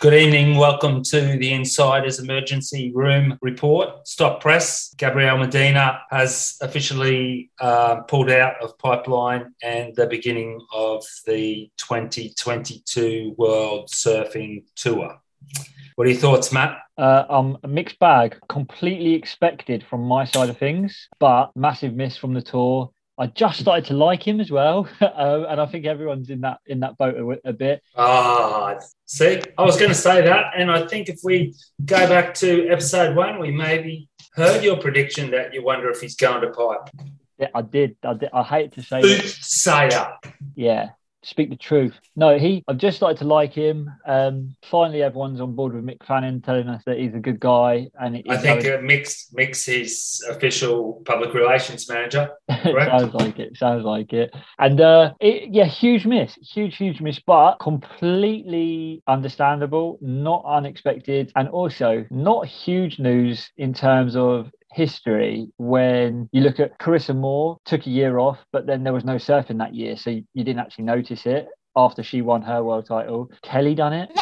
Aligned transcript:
Good 0.00 0.14
evening. 0.14 0.56
Welcome 0.56 1.02
to 1.02 1.36
the 1.36 1.52
Insiders 1.52 2.20
Emergency 2.20 2.90
Room 2.94 3.36
Report. 3.42 4.08
Stop 4.08 4.40
press. 4.40 4.94
Gabriel 4.96 5.36
Medina 5.36 6.00
has 6.08 6.56
officially 6.62 7.50
uh, 7.60 7.96
pulled 8.04 8.30
out 8.30 8.54
of 8.62 8.78
Pipeline 8.78 9.52
and 9.62 9.94
the 9.94 10.06
beginning 10.06 10.58
of 10.72 11.04
the 11.26 11.70
2022 11.76 13.34
World 13.36 13.90
Surfing 13.90 14.64
Tour. 14.74 15.20
What 15.96 16.06
are 16.06 16.10
your 16.10 16.18
thoughts, 16.18 16.50
Matt? 16.50 16.78
Uh, 16.96 17.24
um, 17.28 17.58
a 17.62 17.68
mixed 17.68 17.98
bag. 17.98 18.38
Completely 18.48 19.12
expected 19.12 19.84
from 19.90 20.00
my 20.00 20.24
side 20.24 20.48
of 20.48 20.56
things, 20.56 21.08
but 21.18 21.50
massive 21.54 21.92
miss 21.94 22.16
from 22.16 22.32
the 22.32 22.40
tour. 22.40 22.90
I 23.20 23.26
just 23.26 23.60
started 23.60 23.84
to 23.88 23.94
like 23.94 24.26
him 24.26 24.40
as 24.40 24.50
well, 24.50 24.88
uh, 24.98 25.44
and 25.50 25.60
I 25.60 25.66
think 25.66 25.84
everyone's 25.84 26.30
in 26.30 26.40
that 26.40 26.60
in 26.64 26.80
that 26.80 26.96
boat 26.96 27.16
a, 27.16 27.50
a 27.50 27.52
bit. 27.52 27.82
Ah, 27.94 28.78
see, 29.04 29.42
I 29.58 29.62
was 29.62 29.76
going 29.76 29.90
to 29.90 29.94
say 29.94 30.22
that, 30.22 30.54
and 30.56 30.72
I 30.72 30.86
think 30.86 31.10
if 31.10 31.20
we 31.22 31.54
go 31.84 32.08
back 32.08 32.32
to 32.36 32.66
episode 32.70 33.14
one, 33.14 33.38
we 33.38 33.50
maybe 33.50 34.08
heard 34.32 34.64
your 34.64 34.78
prediction 34.78 35.30
that 35.32 35.52
you 35.52 35.62
wonder 35.62 35.90
if 35.90 36.00
he's 36.00 36.16
going 36.16 36.40
to 36.40 36.48
pipe. 36.48 36.88
Yeah, 37.38 37.48
I 37.54 37.60
did. 37.60 37.96
I 38.02 38.14
did. 38.14 38.30
I 38.32 38.42
hate 38.42 38.72
to 38.72 38.82
say, 38.82 39.02
Sayer. 39.18 40.14
Yeah, 40.54 40.90
speak 41.22 41.50
the 41.50 41.56
truth. 41.56 41.94
No, 42.16 42.38
he. 42.38 42.64
I've 42.68 42.78
just 42.78 42.96
started 42.96 43.18
to 43.18 43.24
like 43.24 43.52
him. 43.52 43.90
Um, 44.06 44.56
finally, 44.70 45.02
everyone's 45.02 45.40
on 45.40 45.54
board 45.54 45.74
with 45.74 45.84
Mick 45.84 46.04
Fanning, 46.06 46.40
telling 46.40 46.68
us 46.68 46.82
that 46.86 46.98
he's 46.98 47.14
a 47.14 47.18
good 47.18 47.40
guy. 47.40 47.88
And 47.98 48.22
I 48.28 48.36
think 48.36 48.64
uh, 48.64 48.78
Mick's 48.78 49.32
Mick's 49.32 49.66
his 49.66 50.24
official 50.30 51.02
public 51.04 51.34
relations 51.34 51.88
manager. 51.88 52.30
sounds 52.50 53.14
like 53.14 53.38
it. 53.38 53.56
Sounds 53.56 53.84
like 53.84 54.12
it. 54.12 54.34
And 54.58 54.80
uh, 54.80 55.14
it, 55.20 55.50
yeah, 55.52 55.66
huge 55.66 56.06
miss, 56.06 56.34
huge, 56.36 56.76
huge 56.76 57.00
miss, 57.00 57.20
but 57.20 57.56
completely 57.56 59.02
understandable, 59.06 59.98
not 60.00 60.44
unexpected, 60.46 61.32
and 61.36 61.48
also 61.48 62.04
not 62.10 62.46
huge 62.46 62.98
news 62.98 63.50
in 63.56 63.74
terms 63.74 64.16
of 64.16 64.50
history 64.72 65.48
when 65.56 66.28
you 66.32 66.42
look 66.42 66.60
at 66.60 66.78
Carissa 66.78 67.16
Moore 67.16 67.58
took 67.64 67.86
a 67.86 67.90
year 67.90 68.18
off, 68.18 68.38
but 68.52 68.66
then 68.66 68.84
there 68.84 68.92
was 68.92 69.04
no 69.04 69.16
surfing 69.16 69.58
that 69.58 69.74
year, 69.74 69.96
so 69.96 70.10
you, 70.10 70.24
you 70.34 70.44
didn't 70.44 70.60
actually 70.60 70.84
notice 70.84 71.26
it 71.26 71.48
after 71.76 72.02
she 72.02 72.22
won 72.22 72.42
her 72.42 72.62
world 72.62 72.86
title. 72.86 73.30
Kelly 73.42 73.74
done 73.74 73.92
it. 73.92 74.10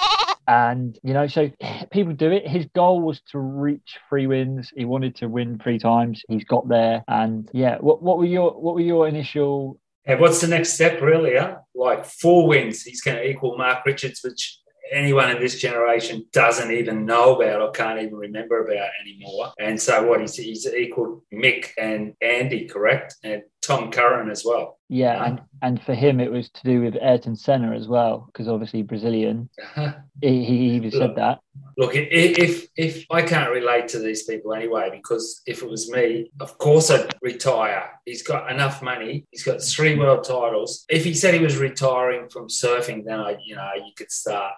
And 0.48 0.98
you 1.02 1.12
know, 1.12 1.26
so 1.26 1.50
people 1.92 2.14
do 2.14 2.32
it. 2.32 2.48
His 2.48 2.64
goal 2.74 3.02
was 3.02 3.20
to 3.32 3.38
reach 3.38 3.98
three 4.08 4.26
wins. 4.26 4.72
He 4.74 4.86
wanted 4.86 5.14
to 5.16 5.28
win 5.28 5.58
three 5.58 5.78
times. 5.78 6.22
He's 6.26 6.44
got 6.44 6.66
there. 6.68 7.04
And 7.06 7.50
yeah, 7.52 7.76
what, 7.80 8.02
what 8.02 8.16
were 8.16 8.24
your 8.24 8.52
what 8.52 8.74
were 8.74 8.80
your 8.80 9.06
initial 9.06 9.78
yeah, 10.06 10.18
what's 10.18 10.40
the 10.40 10.46
next 10.46 10.72
step 10.72 11.02
really? 11.02 11.36
Huh? 11.36 11.58
Like 11.74 12.06
four 12.06 12.48
wins, 12.48 12.82
he's 12.82 13.02
going 13.02 13.18
to 13.18 13.28
equal 13.28 13.58
Mark 13.58 13.84
Richards, 13.84 14.20
which 14.24 14.58
anyone 14.90 15.30
in 15.30 15.40
this 15.40 15.58
generation 15.58 16.26
doesn't 16.32 16.70
even 16.70 17.06
know 17.06 17.36
about 17.36 17.60
or 17.60 17.70
can't 17.70 18.00
even 18.00 18.14
remember 18.14 18.64
about 18.64 18.90
anymore. 19.02 19.52
And 19.58 19.80
so, 19.80 20.06
what 20.06 20.20
he's, 20.20 20.36
he's 20.36 20.66
equal 20.66 21.24
Mick 21.32 21.70
and 21.78 22.14
Andy, 22.20 22.66
correct? 22.66 23.16
And 23.22 23.42
Tom 23.68 23.90
Curren 23.90 24.30
as 24.30 24.44
well. 24.44 24.78
Yeah, 24.88 25.22
and 25.22 25.42
and 25.60 25.82
for 25.82 25.94
him 25.94 26.20
it 26.20 26.32
was 26.32 26.48
to 26.50 26.62
do 26.64 26.80
with 26.80 26.96
Ayrton 26.96 27.36
Senna 27.36 27.76
as 27.76 27.86
well, 27.86 28.30
because 28.32 28.48
obviously 28.48 28.82
Brazilian. 28.82 29.50
he, 30.22 30.44
he 30.44 30.70
even 30.70 30.90
said 30.90 31.16
that. 31.16 31.40
Look, 31.76 31.92
if 31.94 32.66
if 32.76 33.04
I 33.10 33.22
can't 33.22 33.50
relate 33.50 33.88
to 33.88 33.98
these 33.98 34.22
people 34.22 34.54
anyway, 34.54 34.88
because 34.90 35.42
if 35.46 35.62
it 35.62 35.68
was 35.68 35.90
me, 35.90 36.30
of 36.40 36.56
course 36.56 36.90
I'd 36.90 37.14
retire. 37.20 37.90
He's 38.06 38.22
got 38.22 38.50
enough 38.50 38.82
money. 38.82 39.26
He's 39.30 39.44
got 39.44 39.62
three 39.62 39.98
world 39.98 40.24
titles. 40.24 40.86
If 40.88 41.04
he 41.04 41.12
said 41.12 41.34
he 41.34 41.40
was 41.40 41.58
retiring 41.58 42.30
from 42.30 42.48
surfing, 42.48 43.04
then 43.04 43.20
I, 43.20 43.36
you 43.44 43.56
know, 43.56 43.70
you 43.76 43.92
could 43.96 44.10
start 44.10 44.54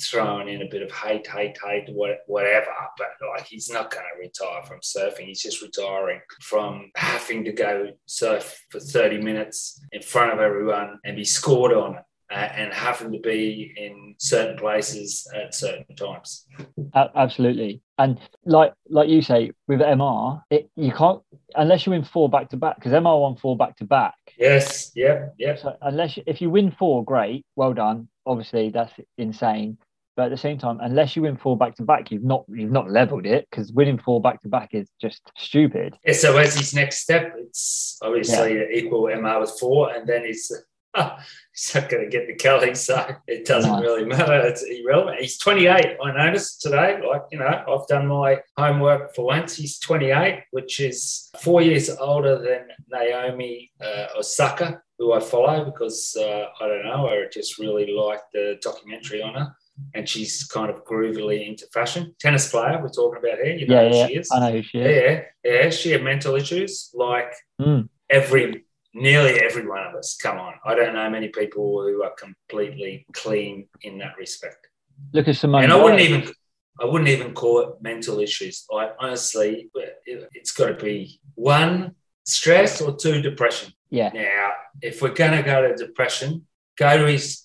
throwing 0.00 0.48
in 0.48 0.62
a 0.62 0.68
bit 0.70 0.82
of 0.82 0.90
hate, 0.90 1.26
hate, 1.26 1.56
hate, 1.64 1.88
whatever. 2.26 2.72
But 2.96 3.08
like, 3.34 3.46
he's 3.46 3.70
not 3.70 3.90
going 3.90 4.04
to 4.04 4.20
retire 4.20 4.62
from 4.64 4.80
surfing. 4.80 5.26
He's 5.26 5.42
just 5.42 5.62
retiring 5.62 6.20
from 6.40 6.90
having 6.96 7.44
to 7.44 7.52
go 7.52 7.90
surf 8.06 8.64
for 8.70 8.80
30 8.80 9.22
minutes 9.22 9.80
in 9.92 10.02
front 10.02 10.32
of 10.32 10.40
everyone 10.40 10.98
and 11.04 11.16
be 11.16 11.24
scored 11.24 11.72
on 11.72 11.98
uh, 12.32 12.48
and 12.56 12.72
having 12.72 13.12
to 13.12 13.18
be 13.18 13.74
in 13.76 14.14
certain 14.18 14.56
places 14.56 15.26
at 15.34 15.54
certain 15.54 15.94
times. 15.96 16.46
Absolutely, 16.94 17.82
and 17.98 18.18
like 18.44 18.72
like 18.88 19.08
you 19.08 19.22
say 19.22 19.52
with 19.68 19.80
MR, 19.80 20.42
it, 20.50 20.70
you 20.76 20.92
can't 20.92 21.20
unless 21.54 21.84
you 21.84 21.90
win 21.90 22.04
four 22.04 22.28
back 22.30 22.48
to 22.50 22.56
back 22.56 22.76
because 22.76 22.92
MR 22.92 23.20
won 23.20 23.36
four 23.36 23.56
back 23.56 23.76
to 23.76 23.84
back. 23.84 24.14
Yes, 24.38 24.92
yeah, 24.94 25.26
yeah. 25.38 25.56
So 25.56 25.76
unless 25.82 26.18
if 26.26 26.40
you 26.40 26.50
win 26.50 26.70
four, 26.70 27.04
great, 27.04 27.44
well 27.56 27.74
done. 27.74 28.08
Obviously, 28.24 28.70
that's 28.70 28.92
insane. 29.18 29.78
But 30.14 30.26
at 30.26 30.30
the 30.30 30.36
same 30.36 30.58
time, 30.58 30.78
unless 30.82 31.16
you 31.16 31.22
win 31.22 31.38
four 31.38 31.56
back 31.56 31.74
to 31.76 31.82
back, 31.82 32.10
you've 32.10 32.24
not 32.24 32.44
you've 32.48 32.70
not 32.70 32.90
leveled 32.90 33.26
it 33.26 33.46
because 33.50 33.72
winning 33.72 33.98
four 33.98 34.20
back 34.20 34.42
to 34.42 34.48
back 34.48 34.70
is 34.72 34.88
just 35.00 35.22
stupid. 35.36 35.96
Yeah, 36.04 36.12
so 36.12 36.36
as 36.36 36.54
his 36.54 36.74
next 36.74 37.00
step, 37.00 37.32
it's 37.38 37.98
obviously 38.02 38.56
yeah. 38.56 38.64
equal 38.72 39.04
MR 39.04 39.40
with 39.40 39.58
four, 39.58 39.90
and 39.90 40.06
then 40.06 40.24
he's 40.26 40.52
he's 41.52 41.74
not 41.74 41.88
going 41.88 42.04
to 42.04 42.10
get 42.10 42.26
the 42.26 42.34
Kelly, 42.34 42.74
so 42.74 43.14
it 43.26 43.46
doesn't 43.46 43.80
really 43.80 44.04
matter. 44.04 44.46
It's 44.46 44.62
irrelevant. 44.62 45.20
He's 45.20 45.38
28. 45.38 45.96
I 46.02 46.12
noticed 46.12 46.62
today. 46.62 47.00
Like 47.06 47.22
you 47.30 47.38
know, 47.38 47.46
I've 47.46 47.86
done 47.88 48.06
my 48.06 48.40
homework 48.56 49.14
for 49.14 49.26
once. 49.26 49.56
He's 49.56 49.78
28, 49.78 50.44
which 50.50 50.80
is 50.80 51.30
four 51.40 51.62
years 51.62 51.90
older 51.90 52.38
than 52.38 52.68
Naomi 52.90 53.70
uh, 53.80 54.06
Osaka, 54.18 54.82
who 54.98 55.12
I 55.12 55.20
follow 55.20 55.64
because 55.64 56.16
uh, 56.18 56.46
I 56.60 56.68
don't 56.68 56.84
know. 56.84 57.08
I 57.08 57.24
just 57.32 57.58
really 57.58 57.92
like 57.92 58.20
the 58.32 58.58
documentary 58.62 59.22
on 59.22 59.34
her 59.34 59.56
and 59.94 60.08
she's 60.08 60.44
kind 60.44 60.70
of 60.70 60.84
groovily 60.84 61.46
into 61.46 61.66
fashion. 61.72 62.14
Tennis 62.20 62.50
player, 62.50 62.80
we're 62.82 62.88
talking 62.88 63.18
about 63.18 63.38
here. 63.44 63.56
You 63.56 63.66
know 63.66 63.82
yeah, 63.82 63.94
yeah. 63.94 64.06
she 64.06 64.14
is. 64.14 64.30
I 64.32 64.40
know 64.40 64.52
who 64.52 64.62
she 64.62 64.78
is. 64.78 64.96
Yeah, 64.96 65.22
yeah. 65.44 65.70
She 65.70 65.90
had 65.92 66.02
mental 66.02 66.34
issues 66.34 66.90
like 66.94 67.32
mm. 67.60 67.88
every, 68.10 68.64
nearly 68.94 69.40
every 69.40 69.66
one 69.66 69.84
of 69.84 69.94
us. 69.94 70.16
Come 70.20 70.38
on, 70.38 70.54
I 70.64 70.74
don't 70.74 70.94
know 70.94 71.08
many 71.10 71.28
people 71.28 71.82
who 71.82 72.02
are 72.02 72.12
completely 72.18 73.06
clean 73.12 73.68
in 73.82 73.98
that 73.98 74.16
respect. 74.18 74.66
Look 75.12 75.28
at 75.28 75.36
Simone. 75.36 75.64
And 75.64 75.72
I 75.72 75.82
wouldn't 75.82 76.00
even, 76.00 76.32
I 76.80 76.84
wouldn't 76.84 77.10
even 77.10 77.34
call 77.34 77.60
it 77.60 77.82
mental 77.82 78.20
issues. 78.20 78.64
I 78.72 78.90
honestly, 78.98 79.70
it's 80.04 80.52
got 80.52 80.66
to 80.66 80.74
be 80.74 81.20
one 81.34 81.94
stress 82.24 82.80
or 82.80 82.96
two 82.96 83.20
depression. 83.20 83.72
Yeah. 83.90 84.10
Now, 84.14 84.52
if 84.80 85.02
we're 85.02 85.10
going 85.10 85.32
to 85.32 85.42
go 85.42 85.68
to 85.68 85.74
depression, 85.74 86.46
go 86.78 86.98
to 86.98 87.06
his 87.06 87.42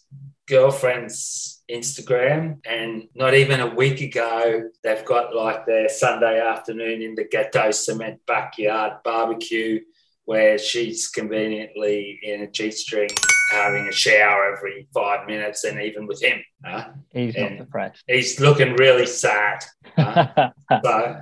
girlfriend's 0.47 1.61
Instagram. 1.69 2.65
And 2.65 3.09
not 3.15 3.33
even 3.33 3.59
a 3.59 3.75
week 3.75 4.01
ago, 4.01 4.69
they've 4.83 5.05
got 5.05 5.35
like 5.35 5.65
their 5.65 5.89
Sunday 5.89 6.39
afternoon 6.39 7.01
in 7.01 7.15
the 7.15 7.25
ghetto 7.25 7.71
cement 7.71 8.21
backyard 8.25 9.03
barbecue 9.03 9.81
where 10.27 10.57
she's 10.57 11.07
conveniently 11.07 12.19
in 12.21 12.41
a 12.41 12.51
G 12.51 12.69
string 12.69 13.07
having 13.49 13.87
a 13.87 13.93
shower 13.93 14.53
every 14.53 14.89
five 14.93 15.25
minutes, 15.25 15.63
and 15.63 15.81
even 15.81 16.05
with 16.05 16.21
him. 16.21 16.43
Uh, 16.67 16.83
he's 17.13 17.35
not 17.37 17.57
depressed. 17.57 18.03
He's 18.07 18.37
looking 18.37 18.75
really 18.75 19.05
sad. 19.05 19.63
Uh, 19.95 20.49
so, 20.83 21.21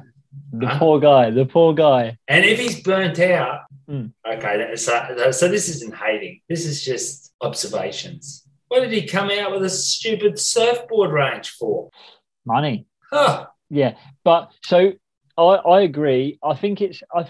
the 0.53 0.67
huh? 0.67 0.79
poor 0.79 0.99
guy, 0.99 1.29
the 1.29 1.45
poor 1.45 1.75
guy. 1.75 2.17
And 2.27 2.43
if 2.45 2.57
he's 2.59 2.81
burnt 2.81 3.19
out, 3.19 3.61
mm. 3.87 4.11
okay, 4.27 4.75
so, 4.75 5.31
so 5.31 5.47
this 5.49 5.69
isn't 5.69 5.95
hating, 5.95 6.41
this 6.49 6.65
is 6.65 6.83
just 6.83 7.31
observations. 7.41 8.43
What 8.69 8.79
did 8.79 8.91
he 8.91 9.05
come 9.05 9.29
out 9.29 9.51
with 9.51 9.63
a 9.63 9.69
stupid 9.69 10.39
surfboard 10.39 11.11
range 11.11 11.51
for? 11.51 11.91
Money. 12.43 12.87
Huh. 13.11 13.45
Yeah, 13.69 13.97
but 14.23 14.51
so 14.63 14.93
I, 15.37 15.41
I 15.41 15.81
agree. 15.81 16.39
I 16.43 16.55
think 16.55 16.81
it's 16.81 17.01
I 17.13 17.29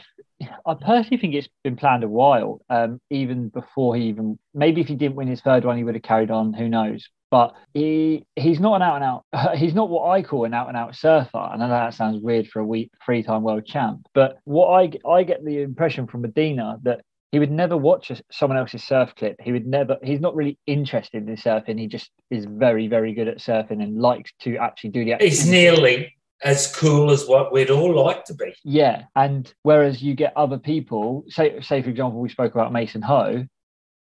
I 0.65 0.73
personally 0.75 1.17
think 1.17 1.33
it's 1.33 1.49
been 1.63 1.75
planned 1.75 2.03
a 2.03 2.07
while. 2.07 2.61
Um, 2.69 2.99
even 3.09 3.49
before 3.49 3.95
he 3.95 4.03
even 4.03 4.37
maybe 4.53 4.81
if 4.81 4.87
he 4.87 4.95
didn't 4.95 5.15
win 5.15 5.27
his 5.27 5.41
third 5.41 5.65
one, 5.65 5.77
he 5.77 5.83
would 5.83 5.95
have 5.95 6.03
carried 6.03 6.31
on. 6.31 6.53
Who 6.53 6.69
knows? 6.69 7.07
But 7.31 7.55
he 7.73 8.25
he's 8.35 8.59
not 8.59 8.75
an 8.75 8.81
out 8.81 8.95
and 8.95 9.03
out. 9.03 9.57
He's 9.57 9.73
not 9.73 9.89
what 9.89 10.09
I 10.09 10.21
call 10.21 10.45
an 10.45 10.53
out 10.53 10.67
and 10.67 10.77
out 10.77 10.95
surfer. 10.95 11.49
And 11.51 11.63
I 11.63 11.67
know 11.67 11.73
that 11.73 11.93
sounds 11.93 12.21
weird 12.21 12.47
for 12.47 12.59
a 12.59 12.65
week 12.65 12.91
three 13.03 13.23
time 13.23 13.43
world 13.43 13.65
champ, 13.65 14.07
but 14.13 14.37
what 14.45 14.67
I 14.67 15.09
I 15.09 15.23
get 15.23 15.43
the 15.43 15.61
impression 15.61 16.07
from 16.07 16.21
Medina 16.21 16.77
that 16.83 17.01
he 17.31 17.39
would 17.39 17.51
never 17.51 17.75
watch 17.75 18.11
someone 18.31 18.57
else's 18.57 18.83
surf 18.83 19.13
clip. 19.17 19.35
He 19.41 19.51
would 19.51 19.65
never. 19.65 19.97
He's 20.01 20.21
not 20.21 20.35
really 20.35 20.57
interested 20.67 21.27
in 21.27 21.35
surfing. 21.35 21.77
He 21.77 21.87
just 21.87 22.09
is 22.29 22.45
very, 22.45 22.87
very 22.87 23.13
good 23.13 23.27
at 23.27 23.39
surfing 23.39 23.83
and 23.83 23.99
likes 23.99 24.31
to 24.43 24.55
actually 24.57 24.91
do 24.91 25.03
the. 25.03 25.17
He's 25.19 25.49
nearly 25.49 26.15
as 26.45 26.73
cool 26.73 27.11
as 27.11 27.25
what 27.25 27.51
we'd 27.51 27.71
all 27.71 27.93
like 27.93 28.23
to 28.25 28.33
be. 28.33 28.53
Yeah, 28.63 29.03
and 29.15 29.51
whereas 29.63 30.01
you 30.01 30.13
get 30.13 30.31
other 30.37 30.59
people, 30.59 31.25
say, 31.27 31.59
say 31.61 31.81
for 31.81 31.89
example, 31.89 32.21
we 32.21 32.29
spoke 32.29 32.53
about 32.53 32.71
Mason 32.71 33.01
Ho. 33.01 33.45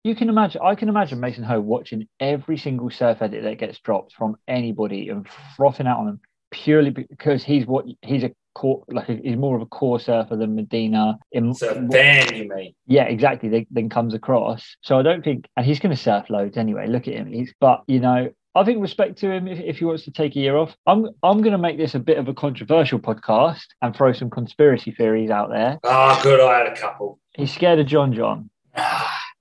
You 0.03 0.15
can 0.15 0.29
imagine. 0.29 0.61
I 0.63 0.73
can 0.73 0.89
imagine 0.89 1.19
Mason 1.19 1.43
Ho 1.43 1.59
watching 1.59 2.07
every 2.19 2.57
single 2.57 2.89
surf 2.89 3.21
edit 3.21 3.43
that 3.43 3.59
gets 3.59 3.79
dropped 3.79 4.13
from 4.13 4.37
anybody 4.47 5.09
and 5.09 5.27
frothing 5.55 5.85
out 5.85 5.99
on 5.99 6.05
them 6.07 6.21
purely 6.51 6.89
because 6.89 7.43
he's 7.43 7.65
what 7.65 7.85
he's 8.01 8.23
a 8.23 8.31
core, 8.53 8.83
like 8.89 9.07
he's 9.07 9.37
more 9.37 9.55
of 9.55 9.61
a 9.61 9.65
core 9.65 9.99
surfer 9.99 10.35
than 10.35 10.55
Medina. 10.55 11.17
In, 11.31 11.53
so 11.53 11.87
fan, 11.91 12.35
you 12.35 12.47
mean? 12.47 12.73
Yeah, 12.85 13.03
exactly. 13.03 13.67
Then 13.71 13.89
comes 13.89 14.13
across. 14.13 14.75
So 14.81 14.99
I 14.99 15.01
don't 15.01 15.23
think, 15.23 15.47
and 15.57 15.65
he's 15.65 15.79
going 15.79 15.95
to 15.95 16.01
surf 16.01 16.29
loads 16.29 16.57
anyway. 16.57 16.87
Look 16.87 17.07
at 17.07 17.13
him. 17.13 17.31
He's, 17.31 17.53
but 17.59 17.83
you 17.87 17.99
know, 17.99 18.31
I 18.53 18.63
think 18.63 18.81
respect 18.81 19.17
to 19.19 19.31
him 19.31 19.47
if, 19.47 19.59
if 19.59 19.77
he 19.79 19.85
wants 19.85 20.03
to 20.03 20.11
take 20.11 20.35
a 20.35 20.39
year 20.39 20.57
off. 20.57 20.75
I'm 20.85 21.07
I'm 21.23 21.41
going 21.41 21.53
to 21.53 21.57
make 21.57 21.77
this 21.77 21.95
a 21.95 21.99
bit 21.99 22.17
of 22.17 22.27
a 22.27 22.33
controversial 22.33 22.99
podcast 22.99 23.63
and 23.81 23.95
throw 23.95 24.11
some 24.13 24.29
conspiracy 24.29 24.91
theories 24.91 25.29
out 25.29 25.49
there. 25.49 25.79
Ah, 25.85 26.19
good. 26.21 26.39
I 26.41 26.57
had 26.59 26.67
a 26.67 26.75
couple. 26.75 27.19
He's 27.35 27.53
scared 27.53 27.79
of 27.79 27.87
John 27.87 28.13
John. 28.13 28.49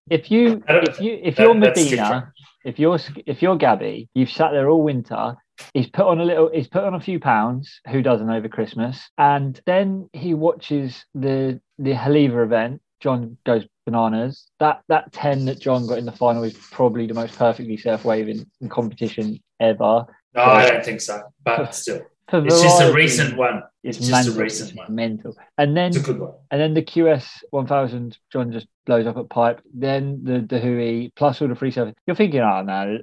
If 0.09 0.29
you 0.29 0.61
I 0.69 0.73
don't- 0.73 0.89
if 0.89 1.01
you 1.01 1.21
if 1.23 1.37
that- 1.37 1.43
you're 1.45 1.61
that's 1.61 1.79
Medina, 1.85 2.33
if 2.65 2.79
you're 2.81 2.99
if 3.27 3.43
you're 3.43 3.57
Gabby, 3.57 4.09
you've 4.15 4.31
sat 4.31 4.51
there 4.51 4.69
all 4.69 4.83
winter. 4.83 5.37
He's 5.73 5.89
put 5.89 6.07
on 6.07 6.19
a 6.21 6.25
little. 6.25 6.51
He's 6.53 6.67
put 6.67 6.83
on 6.83 6.95
a 6.95 7.01
few 7.01 7.21
pounds. 7.21 7.81
Who 7.89 8.03
doesn't 8.03 8.29
over 8.29 8.49
Christmas? 8.49 9.09
And 9.19 9.61
then 9.67 10.09
he 10.13 10.35
watches 10.35 11.05
the 11.15 11.61
the 11.79 11.93
Haleiwa 11.93 12.43
event. 12.43 12.83
John 12.99 13.37
goes 13.47 13.67
bananas. 13.91 14.47
That 14.59 14.83
that 14.89 15.13
ten 15.13 15.45
that 15.47 15.61
John 15.61 15.87
got 15.87 15.99
in 15.99 16.07
the 16.07 16.13
final 16.13 16.45
is 16.45 16.55
probably 16.55 17.07
the 17.07 17.15
most 17.15 17.37
perfectly 17.37 17.77
surf 17.77 18.05
wave 18.05 18.29
in, 18.29 18.47
in 18.61 18.69
competition 18.69 19.41
ever. 19.59 20.07
No, 20.35 20.43
I 20.43 20.71
don't 20.71 20.85
think 20.85 21.01
so. 21.01 21.23
But 21.45 21.75
still, 21.75 22.03
For 22.31 22.45
it's 22.47 22.63
just 22.63 22.81
a 22.83 22.93
recent 22.93 23.37
one. 23.37 23.63
It's, 23.83 23.99
it's 23.99 24.09
just 24.09 24.29
a 24.29 24.33
recent 24.33 24.77
one. 24.77 24.95
Mental. 24.95 25.37
And 25.59 25.77
then 25.77 25.89
It's 25.89 25.97
a 25.97 26.01
good 26.03 26.19
one. 26.21 26.35
and 26.51 26.61
then 26.61 26.75
the 26.75 26.83
QS 26.83 27.27
1000, 27.51 28.19
John 28.33 28.53
just 28.53 28.67
blows 28.87 29.07
up 29.07 29.17
at 29.17 29.29
pipe. 29.31 29.61
Then 29.75 30.21
the 30.23 30.41
the 30.41 30.59
Hui 30.61 31.11
plus 31.17 31.41
all 31.43 31.49
the 31.49 31.55
free 31.55 31.71
service. 31.71 31.95
You're 32.07 32.17
thinking, 32.17 32.41
oh 32.41 32.63
no, 32.63 32.99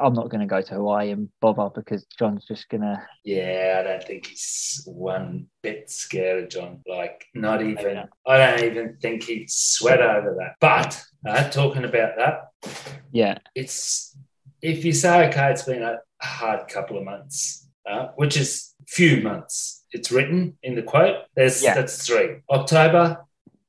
I'm 0.00 0.12
not 0.12 0.28
going 0.30 0.40
to 0.40 0.46
go 0.46 0.60
to 0.62 0.74
Hawaii 0.74 1.10
and 1.10 1.28
bother 1.40 1.70
because 1.74 2.06
John's 2.18 2.44
just 2.46 2.68
going 2.68 2.82
to. 2.82 3.02
Yeah, 3.24 3.78
I 3.80 3.88
don't 3.88 4.04
think 4.04 4.26
he's 4.26 4.82
one 4.86 5.46
bit 5.62 5.90
scared 5.90 6.44
of 6.44 6.50
John. 6.50 6.80
Like, 6.86 7.24
not 7.34 7.62
even. 7.62 7.94
not. 7.94 8.08
I 8.26 8.38
don't 8.38 8.64
even 8.64 8.96
think 9.00 9.24
he'd 9.24 9.50
sweat 9.50 10.00
over 10.00 10.36
that. 10.38 10.54
But 10.60 11.02
uh, 11.28 11.48
talking 11.50 11.84
about 11.84 12.16
that, 12.16 12.48
Yeah, 13.12 13.38
it's 13.54 14.16
if 14.62 14.84
you 14.84 14.92
say 14.92 15.28
okay, 15.28 15.50
it's 15.52 15.62
been 15.62 15.82
a 15.82 15.98
hard 16.20 16.68
couple 16.68 16.98
of 16.98 17.04
months, 17.04 17.67
uh, 17.90 18.08
which 18.16 18.36
is 18.36 18.74
few 18.86 19.22
months. 19.22 19.84
It's 19.92 20.10
written 20.10 20.56
in 20.62 20.74
the 20.74 20.82
quote. 20.82 21.16
There's 21.36 21.62
Yeah. 21.62 21.74
that's 21.74 22.06
three: 22.06 22.42
October, 22.50 23.24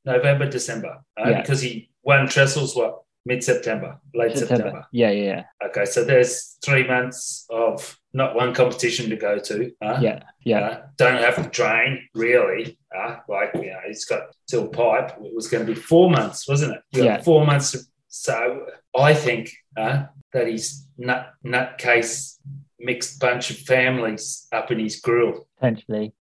November, 0.06 0.50
December. 0.50 0.94
Uh, 1.20 1.30
Yeah. 1.30 1.42
Because 1.42 1.62
he 1.62 1.90
won 2.04 2.28
Trestles 2.28 2.76
what 2.76 3.02
mid 3.26 3.44
September, 3.44 4.00
late 4.14 4.38
September. 4.38 4.64
September. 4.64 4.88
Yeah, 4.92 5.12
yeah, 5.12 5.24
yeah. 5.34 5.44
Okay, 5.68 5.86
so 5.86 6.04
there's 6.04 6.58
three 6.66 6.86
months 6.88 7.46
of 7.50 7.98
not 8.14 8.36
one 8.36 8.54
competition 8.54 9.10
to 9.10 9.16
go 9.16 9.38
to. 9.40 9.72
Uh, 9.82 10.00
Yeah, 10.02 10.24
yeah. 10.46 10.60
uh, 10.60 10.82
don't 10.98 11.22
have 11.22 11.36
to 11.44 11.50
train 11.50 12.08
really. 12.16 12.78
Uh, 12.98 13.18
like 13.28 13.52
you 13.56 13.68
know, 13.72 13.80
he's 13.88 14.06
got 14.06 14.22
till 14.50 14.68
pipe. 14.68 15.10
It 15.22 15.36
was 15.36 15.48
going 15.48 15.66
to 15.66 15.72
be 15.74 15.80
four 15.80 16.10
months, 16.10 16.48
wasn't 16.48 16.72
it? 16.76 16.82
You 16.92 17.04
Yeah. 17.06 17.22
four 17.22 17.46
months. 17.46 17.72
To, 17.74 17.80
so 18.08 18.66
I 18.98 19.14
think 19.14 19.52
uh, 19.78 20.06
that 20.34 20.48
he's 20.48 20.88
nut 20.98 21.34
nutcase 21.46 22.38
mixed 22.80 23.20
bunch 23.20 23.50
of 23.50 23.58
families 23.58 24.48
up 24.52 24.72
in 24.72 24.80
his 24.80 25.00
grill. 25.00 25.48
Potentially. 25.60 26.14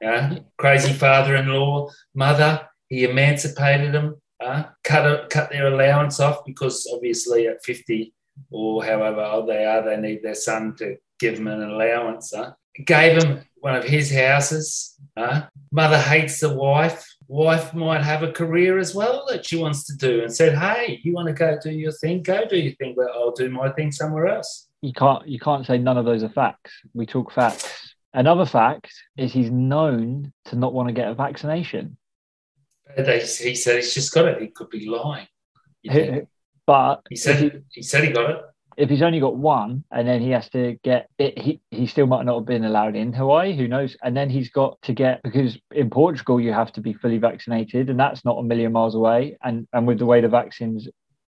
Yeah, 0.00 0.38
crazy 0.58 0.92
father-in-law, 0.92 1.90
mother. 2.14 2.68
He 2.88 3.04
emancipated 3.04 3.92
them. 3.92 4.20
Uh, 4.38 4.64
cut 4.84 5.06
a, 5.06 5.26
cut 5.28 5.50
their 5.50 5.68
allowance 5.68 6.20
off 6.20 6.44
because 6.44 6.86
obviously 6.92 7.46
at 7.48 7.64
fifty 7.64 8.12
or 8.50 8.84
however 8.84 9.22
old 9.22 9.48
they 9.48 9.64
are, 9.64 9.82
they 9.82 9.96
need 9.96 10.22
their 10.22 10.34
son 10.34 10.74
to 10.76 10.96
give 11.18 11.36
them 11.36 11.48
an 11.48 11.62
allowance. 11.62 12.32
Huh? 12.34 12.52
Gave 12.84 13.22
him 13.22 13.40
one 13.56 13.74
of 13.74 13.84
his 13.84 14.14
houses. 14.14 14.94
Huh? 15.16 15.46
Mother 15.72 15.98
hates 15.98 16.40
the 16.40 16.52
wife. 16.54 17.06
Wife 17.28 17.74
might 17.74 18.02
have 18.02 18.22
a 18.22 18.30
career 18.30 18.78
as 18.78 18.94
well 18.94 19.26
that 19.28 19.44
she 19.44 19.56
wants 19.56 19.84
to 19.86 19.96
do, 19.96 20.22
and 20.22 20.32
said, 20.32 20.56
"Hey, 20.56 21.00
you 21.02 21.12
want 21.12 21.26
to 21.28 21.34
go 21.34 21.58
do 21.60 21.70
your 21.70 21.92
thing? 21.92 22.22
Go 22.22 22.46
do 22.46 22.56
your 22.56 22.74
thing. 22.74 22.94
But 22.96 23.10
I'll 23.12 23.32
do 23.32 23.50
my 23.50 23.70
thing 23.70 23.90
somewhere 23.90 24.28
else." 24.28 24.68
You 24.82 24.92
can't 24.92 25.26
you 25.26 25.40
can't 25.40 25.66
say 25.66 25.78
none 25.78 25.98
of 25.98 26.04
those 26.04 26.22
are 26.22 26.28
facts. 26.28 26.72
We 26.94 27.06
talk 27.06 27.32
facts. 27.32 27.94
Another 28.14 28.46
fact 28.46 28.92
is 29.16 29.32
he's 29.32 29.50
known 29.50 30.32
to 30.46 30.56
not 30.56 30.72
want 30.72 30.88
to 30.88 30.92
get 30.92 31.08
a 31.08 31.14
vaccination. 31.14 31.96
They, 32.96 33.20
he 33.20 33.54
said 33.54 33.76
he's 33.76 33.92
just 33.92 34.14
got 34.14 34.26
it. 34.26 34.40
He 34.40 34.48
could 34.48 34.70
be 34.70 34.88
lying. 34.88 35.26
But 36.66 37.02
He 37.08 37.16
said 37.16 37.40
he, 37.40 37.50
he 37.70 37.82
said 37.82 38.04
he 38.04 38.10
got 38.10 38.30
it. 38.30 38.40
If 38.76 38.90
he's 38.90 39.02
only 39.02 39.20
got 39.20 39.36
one 39.36 39.84
and 39.90 40.06
then 40.06 40.20
he 40.20 40.30
has 40.30 40.48
to 40.50 40.78
get 40.84 41.08
it, 41.18 41.38
he, 41.38 41.60
he 41.70 41.86
still 41.86 42.06
might 42.06 42.24
not 42.26 42.36
have 42.36 42.44
been 42.46 42.64
allowed 42.64 42.94
in 42.96 43.12
Hawaii. 43.12 43.56
Who 43.56 43.68
knows? 43.68 43.96
And 44.02 44.16
then 44.16 44.28
he's 44.28 44.50
got 44.50 44.80
to 44.82 44.92
get 44.92 45.22
because 45.22 45.58
in 45.72 45.88
Portugal 45.90 46.40
you 46.40 46.52
have 46.52 46.72
to 46.72 46.80
be 46.80 46.92
fully 46.92 47.18
vaccinated, 47.18 47.88
and 47.90 47.98
that's 47.98 48.24
not 48.24 48.38
a 48.38 48.42
million 48.42 48.72
miles 48.72 48.94
away. 48.94 49.36
And 49.42 49.66
and 49.72 49.86
with 49.86 49.98
the 49.98 50.06
way 50.06 50.20
the 50.20 50.28
vaccines, 50.28 50.88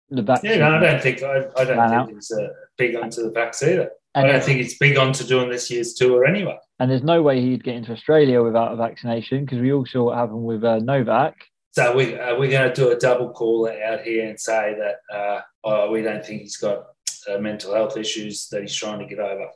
the 0.10 0.22
vaccine, 0.22 0.52
Yeah, 0.52 0.58
no, 0.70 0.76
I 0.78 0.80
don't 0.80 1.02
think 1.02 1.24
I, 1.24 1.38
I 1.58 1.64
don't 1.64 1.68
think 1.68 1.80
out. 1.80 2.10
he's 2.10 2.32
uh, 2.32 2.48
big 2.78 2.96
onto 2.96 3.24
the 3.24 3.32
vax 3.32 3.64
either. 3.64 3.90
and, 4.14 4.28
I 4.28 4.32
don't 4.34 4.44
think 4.44 4.60
he's 4.60 4.78
big 4.78 4.98
onto 4.98 5.24
doing 5.24 5.50
this 5.50 5.72
year's 5.72 5.94
tour 5.94 6.26
anyway. 6.26 6.58
and 6.80 6.92
there's 6.92 7.04
no 7.04 7.22
way 7.22 7.40
he'd 7.42 7.64
get 7.64 7.76
into 7.76 7.92
Australia 7.94 8.44
without 8.44 8.74
a 8.74 8.76
vaccination 8.76 9.46
because 9.46 9.60
we 9.60 9.72
all 9.74 9.86
saw 9.86 10.04
what 10.06 10.18
happened 10.18 10.44
with 10.44 10.64
uh, 10.64 10.80
Novak. 10.80 11.36
So 11.72 11.96
we 11.96 12.16
are 12.20 12.38
we 12.38 12.50
going 12.50 12.68
to 12.70 12.76
do 12.76 12.92
a 12.92 12.98
double 13.00 13.32
call 13.32 13.70
out 13.70 14.02
here 14.02 14.28
and 14.30 14.38
say 14.40 14.76
that 14.78 15.16
uh, 15.18 15.42
oh, 15.64 15.90
we 15.92 16.02
don't 16.02 16.24
think 16.26 16.42
he's 16.42 16.58
got 16.58 16.84
uh, 17.28 17.38
mental 17.38 17.74
health 17.74 17.98
issues 17.98 18.48
that 18.50 18.62
he's 18.62 18.76
trying 18.76 19.00
to 19.00 19.06
get 19.06 19.20
over. 19.20 19.48